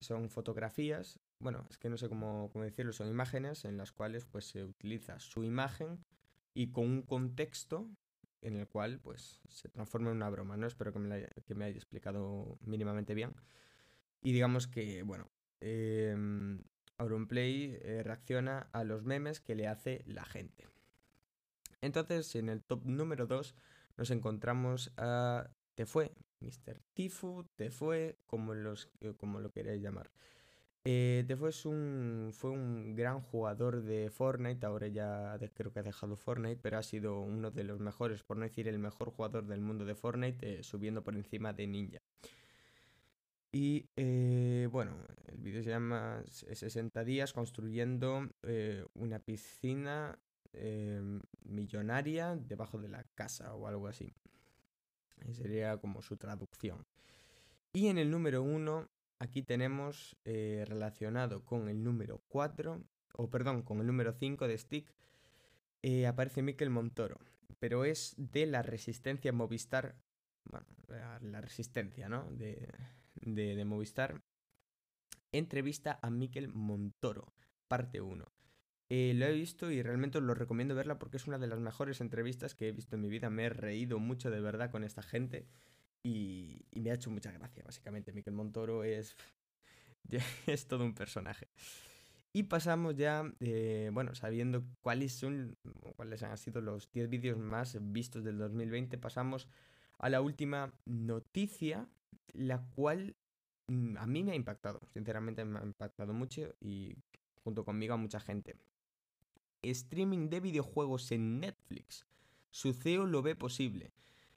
son 0.00 0.28
fotografías. 0.28 1.18
Bueno, 1.38 1.66
es 1.70 1.78
que 1.78 1.88
no 1.88 1.96
sé 1.96 2.08
cómo, 2.08 2.50
decirlo. 2.54 2.92
Son 2.92 3.08
imágenes 3.08 3.64
en 3.64 3.76
las 3.76 3.92
cuales 3.92 4.24
pues 4.26 4.46
se 4.46 4.64
utiliza 4.64 5.18
su 5.18 5.44
imagen 5.44 6.04
y 6.54 6.72
con 6.72 6.84
un 6.84 7.02
contexto 7.02 7.88
en 8.42 8.56
el 8.56 8.68
cual 8.68 9.00
pues 9.00 9.40
se 9.48 9.68
transforma 9.68 10.10
en 10.10 10.16
una 10.16 10.30
broma, 10.30 10.56
¿no? 10.56 10.66
Espero 10.66 10.92
que 10.92 10.98
me, 10.98 11.64
haya 11.64 11.76
explicado 11.76 12.58
mínimamente 12.62 13.14
bien. 13.14 13.34
Y 14.22 14.32
digamos 14.32 14.66
que, 14.66 15.02
bueno, 15.02 15.30
eh, 15.60 16.14
Auronplay 16.98 17.78
eh, 17.82 18.02
reacciona 18.02 18.68
a 18.72 18.84
los 18.84 19.04
memes 19.04 19.40
que 19.40 19.54
le 19.54 19.66
hace 19.66 20.02
la 20.06 20.24
gente. 20.24 20.66
Entonces, 21.86 22.34
en 22.34 22.48
el 22.48 22.62
top 22.62 22.84
número 22.84 23.26
2 23.26 23.54
nos 23.96 24.10
encontramos 24.10 24.92
a 24.96 25.48
Te 25.74 25.86
fue, 25.86 26.12
Mr. 26.40 26.80
Tifu, 26.92 27.46
Te 27.56 27.70
fue, 27.70 28.18
como, 28.26 28.52
como 29.16 29.40
lo 29.40 29.50
queréis 29.50 29.82
llamar. 29.82 30.10
Eh, 30.88 31.24
después 31.26 31.66
un, 31.66 32.30
fue 32.32 32.50
un 32.50 32.94
gran 32.94 33.20
jugador 33.20 33.82
de 33.82 34.08
Fortnite, 34.08 34.64
ahora 34.66 34.86
ya 34.86 35.36
creo 35.54 35.72
que 35.72 35.80
ha 35.80 35.82
dejado 35.82 36.16
Fortnite, 36.16 36.60
pero 36.62 36.78
ha 36.78 36.82
sido 36.84 37.20
uno 37.20 37.50
de 37.50 37.64
los 37.64 37.80
mejores, 37.80 38.22
por 38.22 38.36
no 38.36 38.44
decir 38.44 38.68
el 38.68 38.78
mejor 38.78 39.10
jugador 39.10 39.46
del 39.46 39.60
mundo 39.60 39.84
de 39.84 39.96
Fortnite, 39.96 40.60
eh, 40.60 40.62
subiendo 40.62 41.02
por 41.02 41.16
encima 41.16 41.52
de 41.52 41.66
Ninja. 41.66 41.98
Y 43.50 43.88
eh, 43.96 44.68
bueno, 44.70 44.92
el 45.26 45.38
vídeo 45.38 45.62
se 45.62 45.70
llama 45.70 46.22
60 46.28 47.02
días 47.04 47.32
construyendo 47.32 48.28
una 48.94 49.18
piscina 49.18 50.18
millonaria 51.42 52.36
debajo 52.36 52.78
de 52.78 52.88
la 52.88 53.04
casa 53.14 53.54
o 53.54 53.66
algo 53.66 53.88
así. 53.88 54.14
Sería 55.32 55.78
como 55.78 56.02
su 56.02 56.16
traducción. 56.16 56.86
Y 57.72 57.88
en 57.88 57.98
el 57.98 58.10
número 58.10 58.42
1 58.42 58.88
aquí 59.18 59.42
tenemos 59.42 60.16
eh, 60.24 60.64
relacionado 60.66 61.44
con 61.44 61.68
el 61.68 61.82
número 61.82 62.22
4, 62.28 62.82
o 63.14 63.30
perdón, 63.30 63.62
con 63.62 63.80
el 63.80 63.86
número 63.86 64.12
5 64.12 64.48
de 64.48 64.58
Stick, 64.58 64.94
eh, 65.82 66.06
aparece 66.06 66.42
Mikel 66.42 66.70
Montoro, 66.70 67.18
pero 67.58 67.84
es 67.84 68.14
de 68.16 68.46
la 68.46 68.62
resistencia 68.62 69.32
Movistar, 69.32 69.96
bueno, 70.44 70.66
la 71.20 71.40
resistencia, 71.40 72.08
¿no? 72.08 72.30
De, 72.30 72.68
de, 73.20 73.64
Movistar. 73.64 74.22
Entrevista 75.32 75.98
a 76.02 76.10
Mikel 76.10 76.48
Montoro, 76.48 77.34
parte 77.68 78.00
1. 78.00 78.24
Eh, 78.88 79.14
lo 79.14 79.26
he 79.26 79.32
visto 79.32 79.70
y 79.70 79.82
realmente 79.82 80.18
os 80.18 80.24
lo 80.24 80.34
recomiendo 80.34 80.74
verla 80.74 80.98
porque 80.98 81.16
es 81.16 81.26
una 81.26 81.38
de 81.38 81.48
las 81.48 81.58
mejores 81.58 82.00
entrevistas 82.00 82.54
que 82.54 82.68
he 82.68 82.72
visto 82.72 82.94
en 82.96 83.02
mi 83.02 83.08
vida. 83.08 83.30
Me 83.30 83.44
he 83.44 83.48
reído 83.50 83.98
mucho 83.98 84.30
de 84.30 84.40
verdad 84.40 84.70
con 84.70 84.84
esta 84.84 85.02
gente. 85.02 85.46
Y, 86.02 86.64
me 86.72 86.90
ha 86.90 86.94
hecho 86.94 87.10
mucha 87.10 87.32
gracia, 87.32 87.64
básicamente. 87.64 88.12
Miquel 88.12 88.34
Montoro 88.34 88.84
es, 88.84 89.16
es 90.46 90.68
todo 90.68 90.84
un 90.84 90.94
personaje. 90.94 91.48
Y 92.32 92.44
pasamos 92.44 92.94
ya, 92.96 93.24
eh, 93.40 93.90
bueno, 93.92 94.14
sabiendo 94.14 94.62
cuáles 94.82 95.12
son, 95.14 95.56
cuáles 95.96 96.22
han 96.22 96.36
sido 96.36 96.60
los 96.60 96.92
10 96.92 97.08
vídeos 97.08 97.38
más 97.38 97.78
vistos 97.80 98.22
del 98.24 98.38
2020, 98.38 98.98
pasamos 98.98 99.48
a 99.98 100.10
la 100.10 100.20
última 100.20 100.72
noticia, 100.84 101.88
la 102.34 102.62
cual 102.74 103.16
mm, 103.68 103.96
a 103.96 104.06
mí 104.06 104.22
me 104.22 104.32
ha 104.32 104.34
impactado, 104.34 104.80
sinceramente 104.92 105.44
me 105.46 105.60
ha 105.60 105.62
impactado 105.62 106.12
mucho 106.12 106.54
y 106.60 106.94
junto 107.42 107.64
conmigo 107.64 107.94
a 107.94 107.96
mucha 107.96 108.20
gente. 108.20 108.56
Streaming 109.62 110.28
de 110.28 110.40
videojuegos 110.40 111.10
en 111.12 111.40
Netflix. 111.40 112.06
Su 112.50 112.72
CEO 112.72 113.06
lo 113.06 113.22
ve 113.22 113.34
posible. 113.34 113.92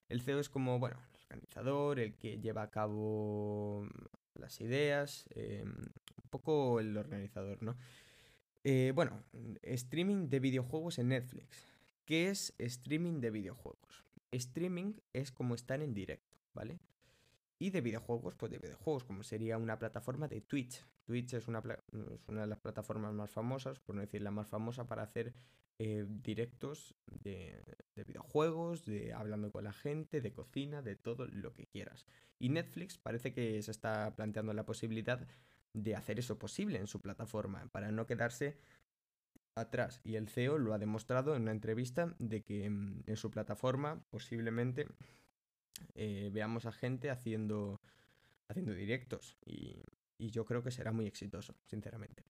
El 0.08 0.22
CEO 0.22 0.40
es 0.40 0.50
como, 0.50 0.80
bueno, 0.80 0.98
organizador, 1.24 2.00
el 2.00 2.16
que 2.16 2.40
lleva 2.40 2.64
a 2.64 2.72
cabo 2.72 3.88
las 4.36 4.60
ideas, 4.62 5.26
eh, 5.36 5.64
un 5.64 6.30
poco 6.30 6.80
el 6.80 6.98
organizador, 6.98 7.62
¿no? 7.62 7.78
Eh, 8.64 8.92
bueno, 8.94 9.24
streaming 9.62 10.30
de 10.30 10.40
videojuegos 10.40 11.00
en 11.00 11.10
Netflix. 11.10 11.68
¿Qué 12.06 12.30
es 12.30 12.54
streaming 12.58 13.22
de 13.22 13.32
videojuegos? 13.32 14.04
Streaming 14.32 14.94
es 15.14 15.32
como 15.32 15.56
estar 15.56 15.82
en 15.82 15.94
directo, 15.94 16.38
¿vale? 16.54 16.80
Y 17.60 17.72
de 17.72 17.82
videojuegos, 17.82 18.36
pues 18.36 18.52
de 18.52 18.58
videojuegos, 18.58 19.04
como 19.04 19.22
sería 19.22 19.58
una 19.58 19.78
plataforma 19.78 20.28
de 20.28 20.42
Twitch. 20.42 20.86
Twitch 21.04 21.34
es 21.34 21.48
una, 21.48 21.60
es 21.60 22.28
una 22.28 22.42
de 22.42 22.48
las 22.48 22.60
plataformas 22.60 23.14
más 23.14 23.30
famosas, 23.30 23.80
por 23.80 23.96
no 23.96 24.02
decir 24.02 24.22
la 24.22 24.32
más 24.32 24.48
famosa, 24.48 24.88
para 24.88 25.04
hacer 25.04 25.34
eh, 25.82 26.06
directos 26.08 26.94
de, 27.06 27.64
videojuegos, 27.96 28.86
de 28.86 29.14
hablando 29.14 29.50
con 29.50 29.64
la 29.64 29.72
gente, 29.72 30.20
de 30.20 30.34
cocina, 30.34 30.82
de 30.82 30.96
todo 30.96 31.26
lo 31.28 31.54
que 31.54 31.68
quieras. 31.68 32.06
Y 32.38 32.50
Netflix 32.50 32.98
parece 32.98 33.34
que 33.34 33.62
se 33.62 33.72
está 33.72 34.14
planteando 34.16 34.54
la 34.54 34.66
posibilidad 34.66 35.26
de 35.74 35.96
hacer 35.96 36.20
eso 36.20 36.38
posible 36.38 36.80
en 36.80 36.88
su 36.88 37.02
plataforma, 37.02 37.68
para 37.72 37.92
no 37.92 38.08
quedarse 38.08 38.58
atrás. 39.56 40.02
Y 40.04 40.16
el 40.16 40.28
CEO 40.28 40.58
lo 40.58 40.74
ha 40.74 40.80
demostrado 40.80 41.36
en 41.36 41.44
una 41.44 41.52
entrevista 41.52 42.14
de 42.20 42.44
que 42.44 42.70
mm, 42.70 43.04
en, 43.08 43.16
su 43.16 43.32
plataforma 43.32 44.04
posiblemente 44.10 44.88
eh, 45.96 46.30
veamos 46.32 46.66
a 46.66 46.72
gente 46.72 47.10
haciendo, 47.10 47.82
haciendo 48.48 48.74
directos. 48.74 49.38
Y, 49.46 49.84
y 50.18 50.30
yo 50.32 50.46
creo 50.46 50.64
que 50.64 50.72
será 50.72 50.92
muy 50.92 51.08
exitoso, 51.08 51.56
sinceramente. 51.66 52.24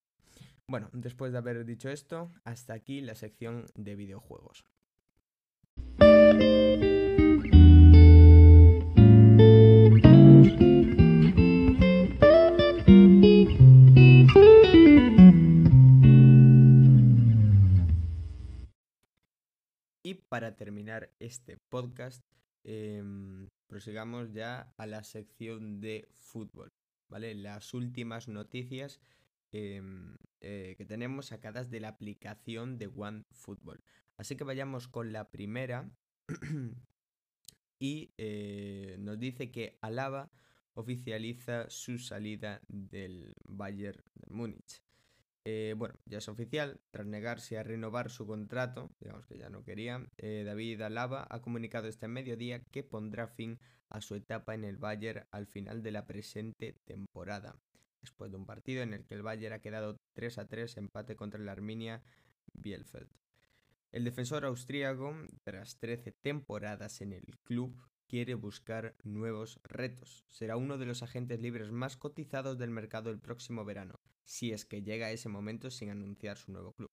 Bueno, 0.68 0.90
después 0.94 1.32
de 1.32 1.40
haber 1.40 1.66
dicho 1.66 1.90
esto, 1.90 2.32
hasta 2.44 2.74
aquí 2.74 3.02
la 3.02 3.16
sección 3.16 3.66
de 3.76 3.96
videojuegos. 3.96 4.66
Y 20.04 20.14
para 20.30 20.56
terminar 20.56 21.12
este 21.20 21.58
podcast, 21.58 22.24
em, 22.70 23.48
prosigamos 23.68 24.32
ya 24.32 24.74
a 24.78 24.86
la 24.86 25.04
sección 25.04 25.82
de 25.82 26.08
fútbol, 26.16 26.72
¿vale? 27.10 27.34
Las 27.36 27.74
últimas 27.74 28.28
noticias 28.28 29.00
Em, 29.52 30.16
eh, 30.42 30.76
que 30.78 30.86
tenemos 30.86 31.28
sacadas 31.28 31.72
de 31.72 31.80
la 31.80 31.90
aplicación 31.90 32.78
de 32.78 32.88
OneFootball. 32.88 33.84
Así 34.16 34.36
que 34.36 34.44
vayamos 34.44 34.88
con 34.88 35.12
la 35.12 35.32
primera 35.32 35.90
y 37.80 38.14
eh, 38.18 38.98
nos 39.00 39.18
dice 39.18 39.50
que 39.50 39.80
Alaba 39.82 40.30
oficializa 40.76 41.68
su 41.70 41.98
salida 41.98 42.62
del 42.68 43.34
Bayern 43.44 44.04
de 44.14 44.34
Múnich. 44.34 44.84
Eh, 45.46 45.74
bueno, 45.78 45.96
ya 46.06 46.20
es 46.20 46.28
oficial, 46.28 46.80
tras 46.92 47.08
negarse 47.08 47.58
a 47.58 47.64
renovar 47.64 48.10
su 48.10 48.28
contrato, 48.28 48.92
digamos 49.00 49.26
que 49.26 49.38
ya 49.38 49.50
no 49.50 49.64
quería, 49.64 50.06
David 50.18 50.82
Alaba 50.82 51.28
ha 51.30 51.42
comunicado 51.42 51.88
este 51.88 52.08
mediodía 52.08 52.64
que 52.66 52.84
pondrá 52.84 53.28
fin 53.28 53.60
a 53.90 54.02
su 54.02 54.16
etapa 54.16 54.54
en 54.54 54.64
el 54.66 54.78
Bayern 54.78 55.26
al 55.32 55.48
final 55.48 55.82
de 55.82 55.92
la 55.92 56.06
presente 56.06 56.76
temporada 56.86 57.56
después 58.02 58.32
de 58.32 58.38
un 58.38 58.46
partido 58.46 58.84
en 58.84 58.94
el 58.94 59.06
que 59.06 59.16
el 59.16 59.24
Bayern 59.24 59.54
ha 59.54 59.60
quedado 59.60 60.00
3 60.14 60.38
a 60.38 60.48
3 60.48 60.78
empate 60.78 61.16
contra 61.16 61.40
el 61.40 61.50
Arminia 61.50 62.04
Bielefeld. 62.54 63.10
El 63.92 64.04
defensor 64.04 64.46
austríaco, 64.46 65.16
tras 65.44 65.78
13 65.80 66.12
temporadas 66.22 67.02
en 67.02 67.14
el 67.14 67.38
club, 67.44 67.76
quiere 68.08 68.36
buscar 68.36 68.96
nuevos 69.04 69.60
retos. 69.64 70.24
Será 70.28 70.58
uno 70.58 70.78
de 70.78 70.86
los 70.86 71.04
agentes 71.04 71.40
libres 71.40 71.72
más 71.72 71.98
cotizados 71.98 72.58
del 72.58 72.70
mercado 72.70 73.10
el 73.10 73.20
próximo 73.20 73.66
verano, 73.66 73.99
si 74.30 74.52
es 74.52 74.64
que 74.64 74.84
llega 74.84 75.12
ese 75.12 75.28
momento 75.28 75.72
sin 75.72 75.90
anunciar 75.90 76.38
su 76.38 76.52
nuevo 76.52 76.74
club. 76.74 76.92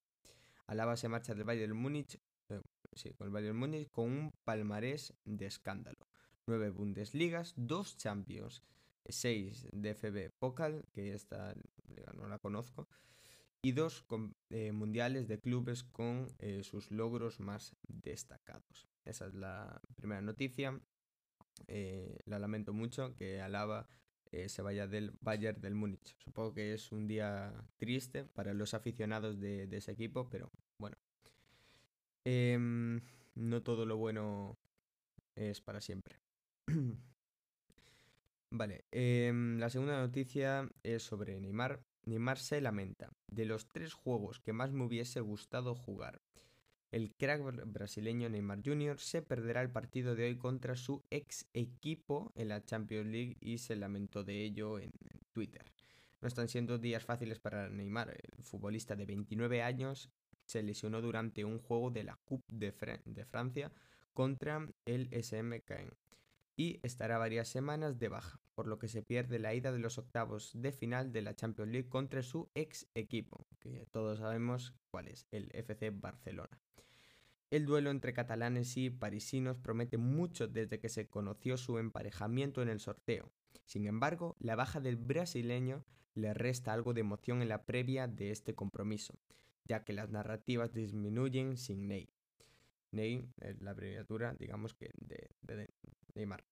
Alaba 0.67 0.97
se 0.97 1.11
marcha 1.11 1.35
del 1.35 1.45
Bayern 1.45 1.77
Múnich, 1.77 2.19
eh, 2.49 2.63
con 3.19 3.27
el 3.27 3.33
Bayern 3.33 3.59
Múnich 3.59 3.91
con 3.91 4.07
un 4.07 4.33
palmarés 4.45 5.13
de 5.27 5.45
escándalo. 5.45 6.09
Nueve 6.47 6.71
Bundesligas, 6.71 7.53
dos 7.57 7.99
Champions, 7.99 8.63
6 9.05 9.69
de 9.71 9.95
FB 9.95 10.31
Pokal, 10.39 10.87
que 10.93 11.13
esta 11.13 11.55
no 12.15 12.27
la 12.27 12.39
conozco, 12.39 12.89
y 13.61 13.73
dos 13.73 14.07
eh, 14.49 14.73
mundiales 14.73 15.29
de 15.29 15.39
clubes 15.39 15.85
con 15.85 16.29
eh, 16.39 16.63
sus 16.63 16.91
logros 16.91 17.39
más 17.39 17.77
destacados. 17.87 18.89
Esa 19.05 19.27
es 19.27 19.35
la 19.35 19.83
primera 19.95 20.23
noticia. 20.23 20.81
Eh, 21.69 22.19
la 22.25 22.39
lamento 22.39 22.73
mucho 22.73 23.15
que 23.15 23.43
Alaba 23.43 23.89
se 24.49 24.63
vaya 24.63 24.87
del 24.87 25.13
Bayern 25.21 25.61
del 25.61 25.75
Múnich. 25.75 26.17
Supongo 26.19 26.55
que 26.55 26.75
es 26.75 26.93
un 26.93 27.07
día 27.07 27.53
triste 27.77 28.25
para 28.25 28.55
los 28.55 28.75
aficionados 28.75 29.41
de, 29.41 29.67
de 29.67 29.77
ese 29.77 29.93
equipo, 29.93 30.29
pero 30.29 30.51
bueno. 30.79 30.97
Em, 32.25 33.01
no 33.37 33.63
todo 33.63 33.87
lo 33.87 33.97
bueno 33.97 34.59
es 35.37 35.61
para 35.61 35.81
siempre. 35.81 36.19
Vale, 38.51 38.85
em, 38.91 39.59
la 39.59 39.71
segunda 39.71 40.01
noticia 40.01 40.69
es 40.83 41.03
sobre 41.03 41.41
Neymar. 41.41 41.85
Neymar 42.07 42.39
se 42.39 42.61
lamenta. 42.61 43.13
De 43.29 43.45
los 43.45 43.69
tres 43.69 43.93
juegos 43.93 44.41
que 44.41 44.53
más 44.53 44.73
me 44.73 44.85
hubiese 44.85 45.21
gustado 45.21 45.75
jugar, 45.75 46.21
el 46.91 47.15
crack 47.15 47.43
brasileño 47.67 48.29
Neymar 48.29 48.63
Jr. 48.65 48.99
se 48.99 49.23
perderá 49.23 49.63
el 49.63 49.71
partido 49.71 50.15
de 50.15 50.25
hoy 50.25 50.37
contra 50.37 50.77
su 50.77 51.05
ex 51.11 51.47
equipo 51.53 52.33
en 52.35 52.49
la 52.49 52.65
Champions 52.65 53.09
League 53.09 53.37
y 53.41 53.59
se 53.59 53.77
lamentó 53.77 54.25
de 54.25 54.45
ello 54.45 54.79
en, 54.79 54.93
Twitter. 55.33 55.71
No 56.23 56.29
están 56.29 56.49
siendo 56.49 56.79
días 56.79 57.05
fáciles 57.05 57.39
para 57.39 57.69
Neymar. 57.69 58.09
El 58.11 58.43
futbolista 58.43 58.97
de 58.97 59.05
29 59.05 59.63
años 59.63 60.11
se 60.47 60.63
lesionó 60.63 61.03
durante 61.03 61.45
un 61.45 61.59
juego 61.59 61.91
de 61.91 62.05
la 62.05 62.19
Coupe 62.25 62.47
de, 62.49 62.73
de 63.05 63.25
Francia 63.27 63.71
contra 64.15 64.67
el 64.87 65.09
SM 65.13 65.61
Caen 65.61 65.91
y 66.57 66.81
estará 66.83 67.19
varias 67.19 67.49
semanas 67.49 67.99
de 67.99 68.09
baja, 68.09 68.41
por 68.55 68.67
lo 68.67 68.79
que 68.79 68.89
se 68.89 69.03
pierde 69.03 69.39
la 69.39 69.55
ida 69.55 69.73
de 69.73 69.79
los 69.79 69.99
octavos 69.99 70.51
de 70.55 70.73
final 70.73 71.13
de 71.13 71.23
la 71.23 71.37
Champions 71.37 71.71
League 71.71 71.89
contra 71.89 72.23
su 72.23 72.49
ex 72.55 72.89
equipo, 72.95 73.47
que 73.61 73.87
todos 73.91 74.19
sabemos 74.19 74.75
cuál 74.91 75.09
es, 75.09 75.27
el 75.31 75.51
FC 75.53 75.91
Barcelona. 75.91 76.61
El 77.51 77.65
duelo 77.67 77.91
entre 77.91 78.13
catalanes 78.13 78.77
y 78.77 78.91
parisinos 78.91 79.59
promete 79.59 79.99
mucho 79.99 80.49
desde 80.49 80.81
que 80.81 80.89
se 80.89 81.07
conoció 81.07 81.57
su 81.57 81.79
emparejamiento 81.79 82.61
en 82.61 82.69
el 82.69 82.81
sorteo. 82.81 83.31
Sin 83.67 83.87
embargo, 83.87 84.37
la 84.41 84.57
baja 84.57 84.81
del 84.81 84.97
brasileño 84.97 85.85
le 86.15 86.35
resta 86.35 86.73
algo 86.73 86.95
de 86.95 87.03
emoción 87.03 87.43
en 87.43 87.49
la 87.49 87.65
previa 87.65 88.09
de 88.09 88.31
este 88.31 88.55
compromiso, 88.55 89.15
ya 89.65 89.85
que 89.85 89.93
las 89.93 90.11
narrativas 90.11 90.73
disminuyen 90.73 91.57
sin 91.57 91.87
Ney. 91.87 92.16
Ney 92.97 93.29
es 93.41 93.61
la 93.63 93.71
abreviatura, 93.71 94.35
digamos 94.35 94.75
que, 94.75 94.91
de, 94.97 95.69
Neymar. 96.15 96.45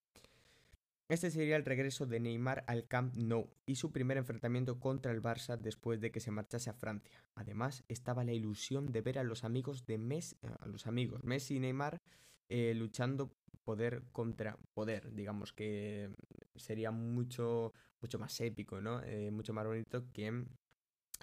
Este 1.07 1.29
sería 1.29 1.55
el 1.55 1.65
regreso 1.65 2.05
de 2.07 2.19
Neymar 2.19 2.63
al 2.67 2.87
Camp 2.87 3.15
Nou 3.15 3.49
y 3.65 3.75
su 3.75 3.91
primer 3.91 4.17
enfrentamiento 4.17 4.79
contra 4.79 5.11
el 5.11 5.21
Barça 5.21 5.57
después 5.57 6.01
de 6.01 6.11
que 6.11 6.19
se 6.19 6.31
marchase 6.31 6.69
a 6.69 6.73
Francia. 6.73 7.21
Además, 7.35 7.83
estaba 7.87 8.23
la 8.23 8.33
ilusión 8.33 8.91
de 8.91 9.01
ver 9.01 9.19
a 9.19 9.23
los 9.23 9.43
amigos 9.43 9.85
de 9.85 9.99
Messi, 9.99 10.35
a 10.59 10.67
los 10.67 10.87
amigos 10.87 11.23
Messi 11.23 11.57
y 11.57 11.59
Neymar 11.59 12.01
eh, 12.49 12.73
luchando 12.73 13.35
poder 13.63 14.03
contra 14.11 14.57
poder, 14.73 15.13
digamos 15.13 15.51
que 15.51 16.09
sería 16.55 16.91
mucho 16.91 17.73
mucho 18.01 18.19
más 18.19 18.39
épico, 18.39 18.81
¿no? 18.81 19.01
Eh, 19.03 19.31
mucho 19.31 19.51
más 19.53 19.65
bonito 19.65 20.05
que 20.13 20.27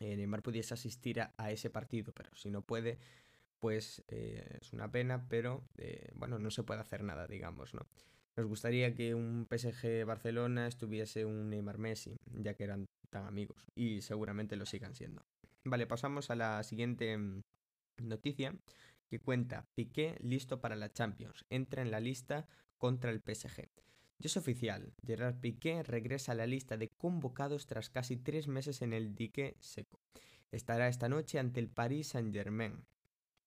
eh, 0.00 0.16
Neymar 0.16 0.42
pudiese 0.42 0.74
asistir 0.74 1.20
a, 1.20 1.50
ese 1.50 1.70
partido, 1.70 2.12
pero 2.12 2.34
si 2.34 2.50
no 2.50 2.62
puede, 2.62 2.98
pues 3.62 4.02
es 4.08 4.72
una 4.72 4.90
pena, 4.90 5.28
pero 5.28 5.62
bueno, 6.14 6.40
no 6.40 6.50
se 6.50 6.64
puede 6.64 6.80
hacer 6.80 7.04
nada, 7.04 7.28
digamos, 7.28 7.74
¿no? 7.74 7.86
Nos 8.36 8.46
gustaría 8.46 8.92
que 8.92 9.14
un 9.14 9.46
PSG 9.48 10.04
Barcelona 10.04 10.66
estuviese 10.66 11.24
un 11.24 11.48
Neymar 11.48 11.78
Messi, 11.78 12.16
ya 12.32 12.54
que 12.54 12.64
eran 12.64 12.86
tan 13.10 13.24
amigos, 13.24 13.68
y 13.76 14.02
seguramente 14.02 14.56
lo 14.56 14.66
sigan 14.66 14.96
siendo. 14.96 15.22
Vale, 15.62 15.86
pasamos 15.86 16.30
a 16.30 16.34
la 16.34 16.60
siguiente 16.64 17.16
mm, 17.16 17.42
noticia 17.98 18.56
que 19.08 19.20
cuenta 19.20 19.68
Piqué 19.76 20.16
listo 20.22 20.60
para 20.60 20.74
la 20.74 20.92
Champions, 20.92 21.44
entra 21.48 21.82
en 21.82 21.92
la 21.92 22.00
lista 22.00 22.48
contra 22.78 23.12
el 23.12 23.20
PSG. 23.20 23.68
Ya 24.18 24.26
es 24.26 24.36
oficial, 24.36 24.92
Gerard 25.06 25.36
Piqué 25.36 25.84
regresa 25.84 26.32
a 26.32 26.34
la 26.34 26.48
lista 26.48 26.76
de 26.76 26.88
convocados 26.88 27.66
tras 27.66 27.90
casi 27.90 28.16
tres 28.16 28.48
meses 28.48 28.82
en 28.82 28.92
el 28.92 29.14
dique 29.14 29.56
seco. 29.60 30.00
Estará 30.50 30.88
esta 30.88 31.08
noche 31.08 31.38
ante 31.38 31.60
el 31.60 31.68
Paris 31.68 32.08
Saint-Germain. 32.08 32.84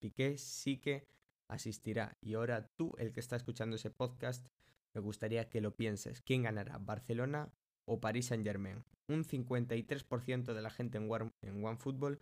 Piqué 0.05 0.37
sí 0.37 0.77
que 0.77 1.07
asistirá. 1.47 2.15
Y 2.21 2.35
ahora 2.35 2.69
tú, 2.75 2.93
el 2.99 3.11
que 3.11 3.19
está 3.19 3.35
escuchando 3.35 3.75
ese 3.75 3.89
podcast, 3.89 4.45
me 4.93 5.01
gustaría 5.01 5.49
que 5.49 5.61
lo 5.61 5.75
pienses. 5.75 6.21
¿Quién 6.21 6.43
ganará? 6.43 6.77
¿Barcelona 6.77 7.51
o 7.85 7.99
Paris 7.99 8.27
Saint 8.27 8.45
Germain? 8.45 8.83
Un 9.07 9.23
53% 9.23 10.53
de 10.53 10.61
la 10.61 10.69
gente 10.69 10.99
en, 10.99 11.11
One, 11.11 11.31
en 11.41 11.65
OneFootball 11.65 12.19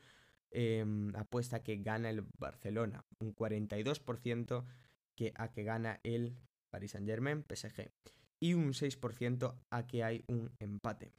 eh, 0.52 0.86
apuesta 1.16 1.62
que 1.62 1.75
gana 1.75 2.10
el 2.10 2.25
Barcelona. 2.38 3.04
Un 3.20 3.36
42% 3.36 4.63
que, 5.13 5.34
a 5.36 5.52
que 5.52 5.63
gana 5.63 6.00
el 6.04 6.38
Paris 6.70 6.92
Saint 6.92 7.06
Germain, 7.06 7.44
PSG. 7.44 7.92
Y 8.40 8.54
un 8.54 8.72
6% 8.72 9.58
a 9.70 9.88
que 9.88 10.06
hay 10.06 10.24
un 10.30 10.54
empate. 10.60 11.12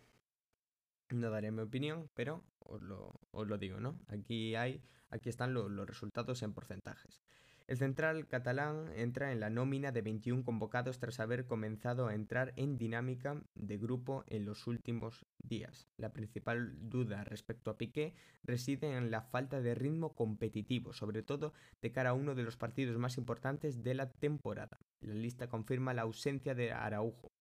No 1.11 1.30
daré 1.30 1.50
mi 1.50 1.62
opinión, 1.62 2.11
pero 2.14 2.44
os 2.61 2.82
lo, 2.82 3.20
os 3.30 3.46
lo 3.46 3.58
digo, 3.58 3.80
¿no? 3.80 3.99
Aquí, 4.08 4.54
hay, 4.54 4.82
aquí 5.11 5.28
están 5.28 5.54
lo, 5.54 5.68
los 5.68 5.87
resultados 5.87 6.42
en 6.42 6.54
porcentajes. 6.54 7.23
El 7.66 7.78
central 7.78 8.28
catalán 8.28 8.92
entra 8.94 9.32
en 9.32 9.40
la 9.40 9.49
nómina 9.49 9.90
de 9.90 10.02
21 10.02 10.44
convocados 10.44 10.99
tras 10.99 11.18
haber 11.18 11.46
comenzado 11.46 12.08
a 12.08 12.14
entrar 12.14 12.52
en 12.56 12.76
dinámica 12.76 13.42
de 13.54 13.78
grupo 13.78 14.23
en 14.26 14.44
los 14.44 14.66
últimos 14.66 15.25
días. 15.42 15.88
La 15.96 16.12
principal 16.12 16.75
duda 16.90 17.25
respecto 17.25 17.70
a 17.70 17.78
Piqué 17.78 18.14
reside 18.42 18.94
en 18.94 19.11
la 19.11 19.23
falta 19.23 19.62
de 19.62 19.75
ritmo 19.75 20.14
competitivo, 20.14 20.92
sobre 20.92 21.23
todo 21.23 21.54
de 21.80 21.90
cara 21.90 22.11
a 22.11 22.14
uno 22.14 22.34
de 22.34 22.42
los 22.42 22.58
partidos 22.58 22.99
más 22.99 23.16
importantes 23.16 23.82
de 23.82 23.94
la 23.94 24.11
temporada. 24.11 24.78
La 25.00 25.14
lista 25.14 25.49
confirma 25.49 25.94
la 25.94 26.02
ausencia 26.02 26.54
de 26.54 26.70
Araujo. 26.70 27.32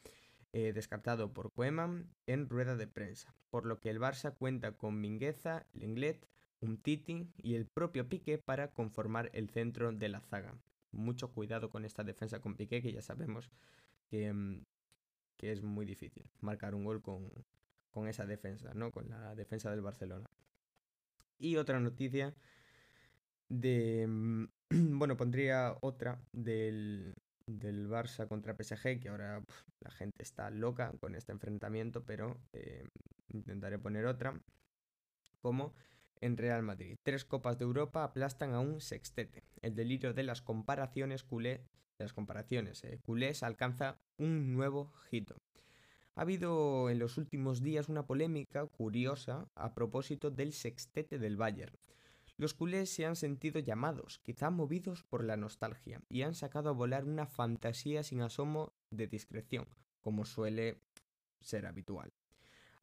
Eh, 0.56 0.72
descartado 0.72 1.34
por 1.34 1.52
Koeman 1.52 2.14
en 2.28 2.48
rueda 2.48 2.76
de 2.76 2.86
prensa, 2.86 3.34
por 3.50 3.66
lo 3.66 3.80
que 3.80 3.90
el 3.90 4.00
Barça 4.00 4.36
cuenta 4.38 4.74
con 4.74 5.02
Mingueza, 5.02 5.66
Lenglet, 5.74 6.28
un 6.60 6.78
Titi 6.78 7.28
y 7.38 7.56
el 7.56 7.66
propio 7.66 8.08
Piqué 8.08 8.38
para 8.38 8.72
conformar 8.72 9.32
el 9.34 9.50
centro 9.50 9.92
de 9.92 10.10
la 10.10 10.22
zaga. 10.22 10.56
Mucho 10.92 11.32
cuidado 11.32 11.72
con 11.72 11.86
esta 11.86 12.04
defensa 12.04 12.40
con 12.40 12.56
Piqué, 12.56 12.84
que 12.84 12.94
ya 12.94 13.02
sabemos 13.02 13.50
que, 14.12 14.32
mm, 14.32 14.64
que 15.38 15.52
es 15.52 15.64
muy 15.64 15.88
difícil 15.88 16.30
marcar 16.40 16.76
un 16.76 16.84
gol 16.84 17.02
con, 17.02 17.32
con, 17.90 18.08
esa 18.08 18.28
defensa, 18.28 18.76
¿no? 18.76 18.92
Con 18.92 19.10
la 19.10 19.34
defensa 19.34 19.72
del 19.72 19.82
Barcelona. 19.82 20.28
Y 21.40 21.56
otra 21.56 21.80
noticia 21.80 22.36
de... 23.50 24.06
Mm, 24.08 24.46
bueno, 25.00 25.18
pondría 25.18 25.76
otra 25.82 26.22
del, 26.32 27.16
del 27.46 27.90
Barça 27.90 28.28
contra 28.28 28.56
PSG, 28.56 29.00
que 29.00 29.10
ahora 29.10 29.44
la 29.80 29.92
gente 29.92 30.24
está 30.24 30.50
loca 30.50 30.92
con 31.00 31.16
este 31.16 31.32
enfrentamiento, 31.32 32.04
pero 32.06 32.40
eh, 32.54 32.86
intentaré 33.30 33.80
poner 33.80 34.06
otra. 34.06 34.40
Como 35.42 35.74
en 36.24 36.38
Real 36.38 36.64
Madrid. 36.64 36.96
Tres 37.04 37.26
copas 37.26 37.58
de 37.58 37.66
Europa 37.66 38.04
aplastan 38.04 38.54
a 38.54 38.62
un 38.62 38.80
sextete. 38.80 39.44
El 39.62 39.76
delirio 39.76 40.14
de 40.14 40.24
las 40.24 40.42
comparaciones 40.42 41.24
culé, 41.24 41.68
las 41.98 42.14
comparaciones 42.14 42.84
eh, 42.86 43.00
culés 43.04 43.44
alcanza 43.44 44.00
un 44.18 44.54
nuevo 44.54 44.94
hito. 45.12 45.36
Ha 46.16 46.22
habido 46.22 46.90
en 46.90 47.00
los 47.00 47.18
últimos 47.18 47.62
días 47.62 47.90
una 47.90 48.06
polémica 48.06 48.66
curiosa 48.68 49.50
a 49.56 49.74
propósito 49.74 50.32
del 50.32 50.54
sextete 50.54 51.20
del 51.20 51.36
Bayern. 51.36 51.76
Los 52.44 52.54
culés 52.54 52.90
se 52.90 53.06
han 53.06 53.16
sentido 53.16 53.62
llamados, 53.62 54.20
quizá 54.20 54.50
movidos 54.50 55.02
por 55.02 55.24
la 55.24 55.38
nostalgia, 55.38 56.02
y 56.10 56.24
han 56.24 56.36
sacado 56.36 56.70
a 56.70 56.74
volar 56.74 57.06
una 57.06 57.26
fantasía 57.26 58.04
sin 58.04 58.22
asomo 58.22 58.74
de 58.90 59.08
discreción, 59.08 59.66
como 60.02 60.26
suele 60.26 60.82
ser 61.40 61.66
habitual 61.66 62.12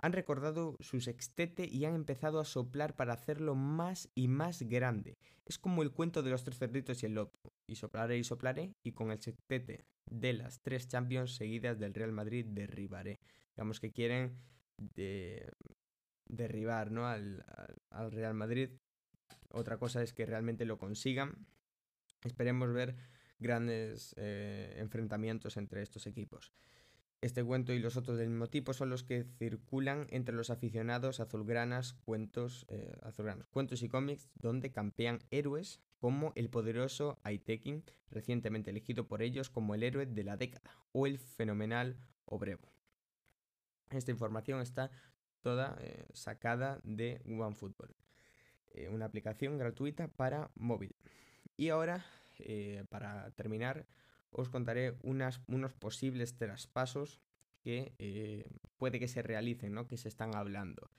han 0.03 0.15
recordado 0.15 0.79
su 0.81 0.99
sextete 1.03 1.69
y 1.71 1.85
han 1.85 1.95
empezado 1.95 2.41
a 2.41 2.47
soplar 2.47 2.97
para 2.97 3.13
hacerlo 3.13 3.55
más 3.55 4.09
y 4.15 4.29
más 4.29 4.63
grande. 4.63 5.19
Es 5.45 5.59
como 5.59 5.83
el 5.83 5.93
cuento 5.93 6.23
de 6.23 6.31
los 6.31 6.43
tres 6.43 6.59
cerditos 6.59 7.03
y 7.03 7.07
el 7.07 7.17
lobo. 7.17 7.33
Y 7.67 7.77
soplaré 7.77 8.17
y 8.17 8.25
soplaré 8.25 8.73
y 8.83 8.93
con 8.93 9.11
el 9.11 9.21
sextete 9.21 9.85
de 10.07 10.33
las 10.33 10.63
tres 10.63 10.89
Champions 10.89 11.37
seguidas 11.37 11.79
del 11.79 11.93
Real 11.93 12.13
Madrid 12.13 12.47
derribaré. 12.49 13.21
Digamos 13.55 13.79
que 13.79 13.93
quieren 13.93 14.39
derribar 16.27 16.91
¿no? 16.91 17.07
al, 17.07 17.45
Real 18.11 18.33
Madrid. 18.33 18.71
Otra 19.51 19.79
cosa 19.79 20.03
es 20.03 20.13
que 20.13 20.27
realmente 20.27 20.65
lo 20.65 20.79
consigan. 20.79 21.47
Esperemos 22.25 22.73
ver 22.73 22.97
grandes 23.39 24.15
eh, 24.17 24.77
enfrentamientos 24.79 25.57
entre 25.57 25.83
estos 25.83 26.07
equipos. 26.07 26.53
Este 27.23 27.45
cuento 27.45 27.75
y 27.75 27.79
los 27.79 27.99
otros 27.99 28.17
del 28.17 28.31
mismo 28.31 28.47
tipo 28.47 28.73
son 28.73 28.89
los 28.89 29.05
que 29.05 29.25
circulan 29.25 30.07
entre 30.09 30.35
los 30.35 30.49
aficionados 30.49 31.21
azulgranas, 31.21 31.93
cuentos, 31.93 32.65
eh, 32.69 32.97
azulgranos, 33.03 33.47
cuentos 33.49 33.83
y 33.83 33.89
cómics 33.89 34.31
donde 34.37 34.73
campean 34.73 35.19
héroes 35.31 35.81
como 35.99 36.33
el 36.35 36.49
poderoso 36.49 37.19
Aitekin, 37.23 37.85
recientemente 38.11 38.71
elegido 38.71 39.07
por 39.07 39.21
ellos 39.21 39.51
como 39.51 39.75
el 39.75 39.83
héroe 39.83 40.07
de 40.07 40.25
la 40.25 40.39
década, 40.39 40.75
o 40.93 41.07
el 41.07 41.19
fenomenal 41.19 41.99
Obrevo. 42.25 42.73
Esta 43.91 44.13
información 44.13 44.63
está 44.63 44.91
toda 45.43 45.77
eh, 45.81 46.07
sacada 46.15 46.81
de 46.85 47.21
OneFootball, 47.27 47.95
eh, 48.73 48.89
una 48.89 49.07
aplicación 49.07 49.59
gratuita 49.59 50.09
para 50.09 50.51
móvil. 50.55 50.95
Y 51.57 51.69
ahora, 51.69 52.05
para 52.89 53.31
terminar, 53.33 53.87
os 54.31 54.49
contaré 54.49 54.97
unos 55.03 55.75
posibles 55.75 56.37
traspasos 56.37 57.21
que 57.63 57.93
eh, 57.99 58.47
puede 58.79 58.99
que 58.99 59.09
se 59.09 59.23
realicen, 59.23 59.73
¿no? 59.75 59.87
que 59.87 59.97
se 59.97 60.09
están 60.09 60.35
hablando. 60.35 60.91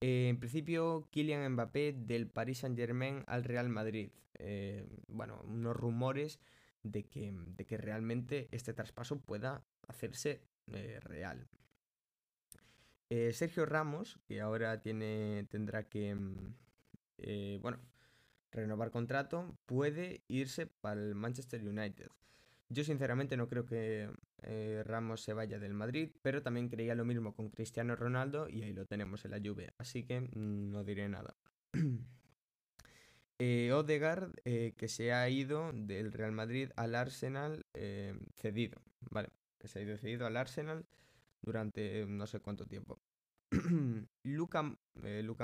Eh, 0.00 0.28
en 0.28 0.38
principio, 0.38 1.08
Kylian 1.10 1.52
Mbappé 1.52 1.92
del 1.92 2.28
Paris 2.28 2.58
Saint 2.58 2.76
Germain 2.76 3.24
al 3.26 3.44
Real 3.44 3.68
Madrid. 3.68 4.10
Eh, 4.38 4.86
bueno, 5.08 5.40
unos 5.44 5.76
rumores 5.76 6.40
de 6.82 7.04
que, 7.04 7.32
de 7.32 7.64
que, 7.64 7.76
realmente 7.76 8.48
este 8.52 8.72
traspaso 8.72 9.20
pueda 9.20 9.64
hacerse 9.88 10.42
real. 10.68 11.48
Sergio 13.08 13.66
Ramos, 13.66 14.18
que 14.26 14.40
ahora 14.40 14.80
tiene, 14.80 15.46
tendrá 15.48 15.84
que 15.84 16.16
mm, 17.18 17.60
bueno, 17.60 17.78
renovar 18.52 18.90
contrato, 18.90 19.56
puede 19.66 20.22
irse 20.28 20.66
para 20.66 21.00
el 21.00 21.14
Manchester 21.14 21.66
United. 21.66 22.08
Yo 22.68 22.82
sinceramente 22.82 23.36
no 23.36 23.48
creo 23.48 23.64
que 23.64 24.10
eh, 24.42 24.82
Ramos 24.84 25.22
se 25.22 25.32
vaya 25.32 25.58
del 25.58 25.74
Madrid, 25.74 26.10
pero 26.22 26.42
también 26.42 26.68
creía 26.68 26.96
lo 26.96 27.04
mismo 27.04 27.34
con 27.34 27.50
Cristiano 27.50 27.94
Ronaldo 27.94 28.48
y 28.48 28.62
ahí 28.62 28.72
lo 28.72 28.86
tenemos 28.86 29.24
en 29.24 29.30
la 29.30 29.38
lluvia, 29.38 29.72
así 29.78 30.04
que 30.04 30.28
no 30.32 30.82
diré 30.82 31.08
nada. 31.08 31.36
eh, 33.38 33.70
Odegaard, 33.72 34.32
eh, 34.44 34.74
que 34.76 34.88
se 34.88 35.12
ha 35.12 35.28
ido 35.28 35.70
del 35.72 36.12
Real 36.12 36.32
Madrid 36.32 36.70
al 36.76 36.96
Arsenal 36.96 37.66
eh, 37.74 38.18
cedido, 38.34 38.82
¿vale? 39.10 39.28
Que 39.58 39.68
se 39.68 39.78
ha 39.78 39.82
ido 39.82 39.96
cedido 39.96 40.26
al 40.26 40.36
Arsenal 40.36 40.86
durante 41.42 42.04
no 42.06 42.26
sé 42.26 42.40
cuánto 42.40 42.66
tiempo. 42.66 43.00
Luca 44.24 44.76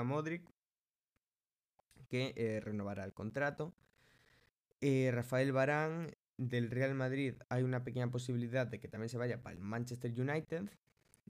Modric, 0.03 0.45
que 2.13 2.61
renovará 2.63 3.03
el 3.05 3.13
contrato. 3.13 3.73
Rafael 4.81 5.51
Barán 5.51 6.11
del 6.37 6.69
Real 6.69 6.93
Madrid 6.93 7.35
hay 7.49 7.63
una 7.63 7.83
pequeña 7.83 8.11
posibilidad 8.11 8.67
de 8.67 8.79
que 8.79 8.87
también 8.87 9.09
se 9.09 9.17
vaya 9.17 9.41
para 9.41 9.55
el 9.55 9.61
Manchester 9.61 10.11
United. 10.11 10.69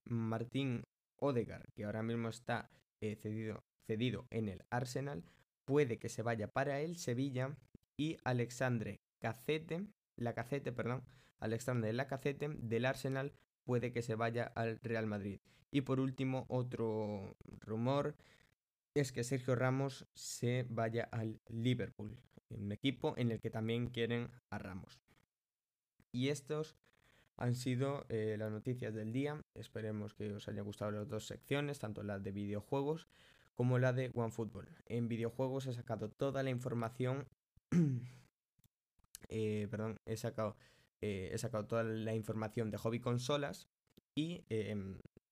Martín 0.03 0.83
Odegar, 1.17 1.71
que 1.73 1.85
ahora 1.85 2.03
mismo 2.03 2.27
está 2.27 2.69
eh, 2.99 3.15
cedido, 3.15 3.63
cedido 3.87 4.27
en 4.29 4.49
el 4.49 4.63
Arsenal, 4.69 5.23
puede 5.63 5.99
que 5.99 6.09
se 6.09 6.21
vaya 6.21 6.47
para 6.47 6.81
el 6.81 6.97
Sevilla 6.97 7.55
y 7.95 8.17
Alexandre 8.25 8.99
Cacete, 9.19 9.87
la 10.17 10.33
Cacete, 10.33 10.73
perdón, 10.73 11.03
Alexandre 11.39 11.93
Lacazette 11.93 12.49
del 12.49 12.85
Arsenal 12.85 13.33
puede 13.63 13.91
que 13.91 14.01
se 14.01 14.15
vaya 14.15 14.51
al 14.55 14.79
Real 14.81 15.07
Madrid. 15.07 15.39
Y 15.71 15.81
por 15.81 15.99
último, 15.99 16.45
otro 16.49 17.35
rumor 17.59 18.15
es 18.93 19.11
que 19.11 19.23
Sergio 19.23 19.55
Ramos 19.55 20.05
se 20.13 20.65
vaya 20.69 21.09
al 21.11 21.39
Liverpool, 21.47 22.17
un 22.49 22.71
equipo 22.71 23.15
en 23.17 23.31
el 23.31 23.39
que 23.39 23.49
también 23.49 23.87
quieren 23.87 24.29
a 24.49 24.59
Ramos. 24.59 25.01
Y 26.11 26.29
estos 26.29 26.77
han 27.37 27.55
sido 27.55 28.05
eh, 28.09 28.35
las 28.37 28.51
noticias 28.51 28.93
del 28.93 29.11
día. 29.11 29.41
Esperemos 29.55 30.13
que 30.13 30.33
os 30.33 30.47
haya 30.47 30.61
gustado 30.61 30.91
las 30.91 31.09
dos 31.09 31.25
secciones, 31.25 31.79
tanto 31.79 32.03
la 32.03 32.19
de 32.19 32.31
videojuegos 32.31 33.07
como 33.55 33.79
la 33.79 33.93
de 33.93 34.11
OneFootball. 34.13 34.69
En 34.85 35.07
videojuegos 35.07 35.65
he 35.65 35.73
sacado 35.73 36.09
toda 36.09 36.43
la 36.43 36.49
información. 36.49 37.27
Eh, 39.29 39.67
perdón, 39.71 39.95
he 40.05 40.17
sacado, 40.17 40.57
eh, 41.01 41.31
he 41.31 41.37
sacado 41.39 41.65
toda 41.65 41.83
la 41.83 42.13
información 42.13 42.69
de 42.69 42.77
hobby 42.77 42.99
consolas 42.99 43.67
y 44.13 44.43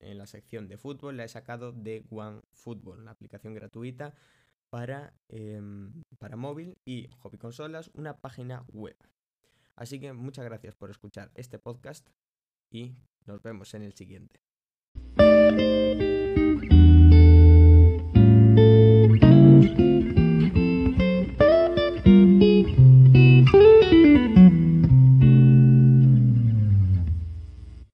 en 0.01 0.17
la 0.17 0.25
sección 0.25 0.67
de 0.67 0.77
fútbol 0.77 1.17
la 1.17 1.23
he 1.23 1.27
sacado 1.27 1.71
de 1.71 2.05
OneFootball, 2.09 2.99
una 2.99 3.11
aplicación 3.11 3.53
gratuita 3.53 4.13
para, 4.69 5.13
em, 5.29 6.03
para 6.19 6.35
móvil 6.35 6.77
y 6.85 7.07
hobby 7.19 7.37
consolas, 7.37 7.91
una 7.93 8.17
página 8.17 8.63
web. 8.69 8.97
Así 9.75 9.99
que 9.99 10.13
muchas 10.13 10.45
gracias 10.45 10.75
por 10.75 10.89
escuchar 10.91 11.31
este 11.35 11.59
podcast 11.59 12.07
y 12.69 12.95
nos 13.25 13.41
vemos 13.41 13.73
en 13.73 13.83
el 13.83 13.93
siguiente. 13.93 14.39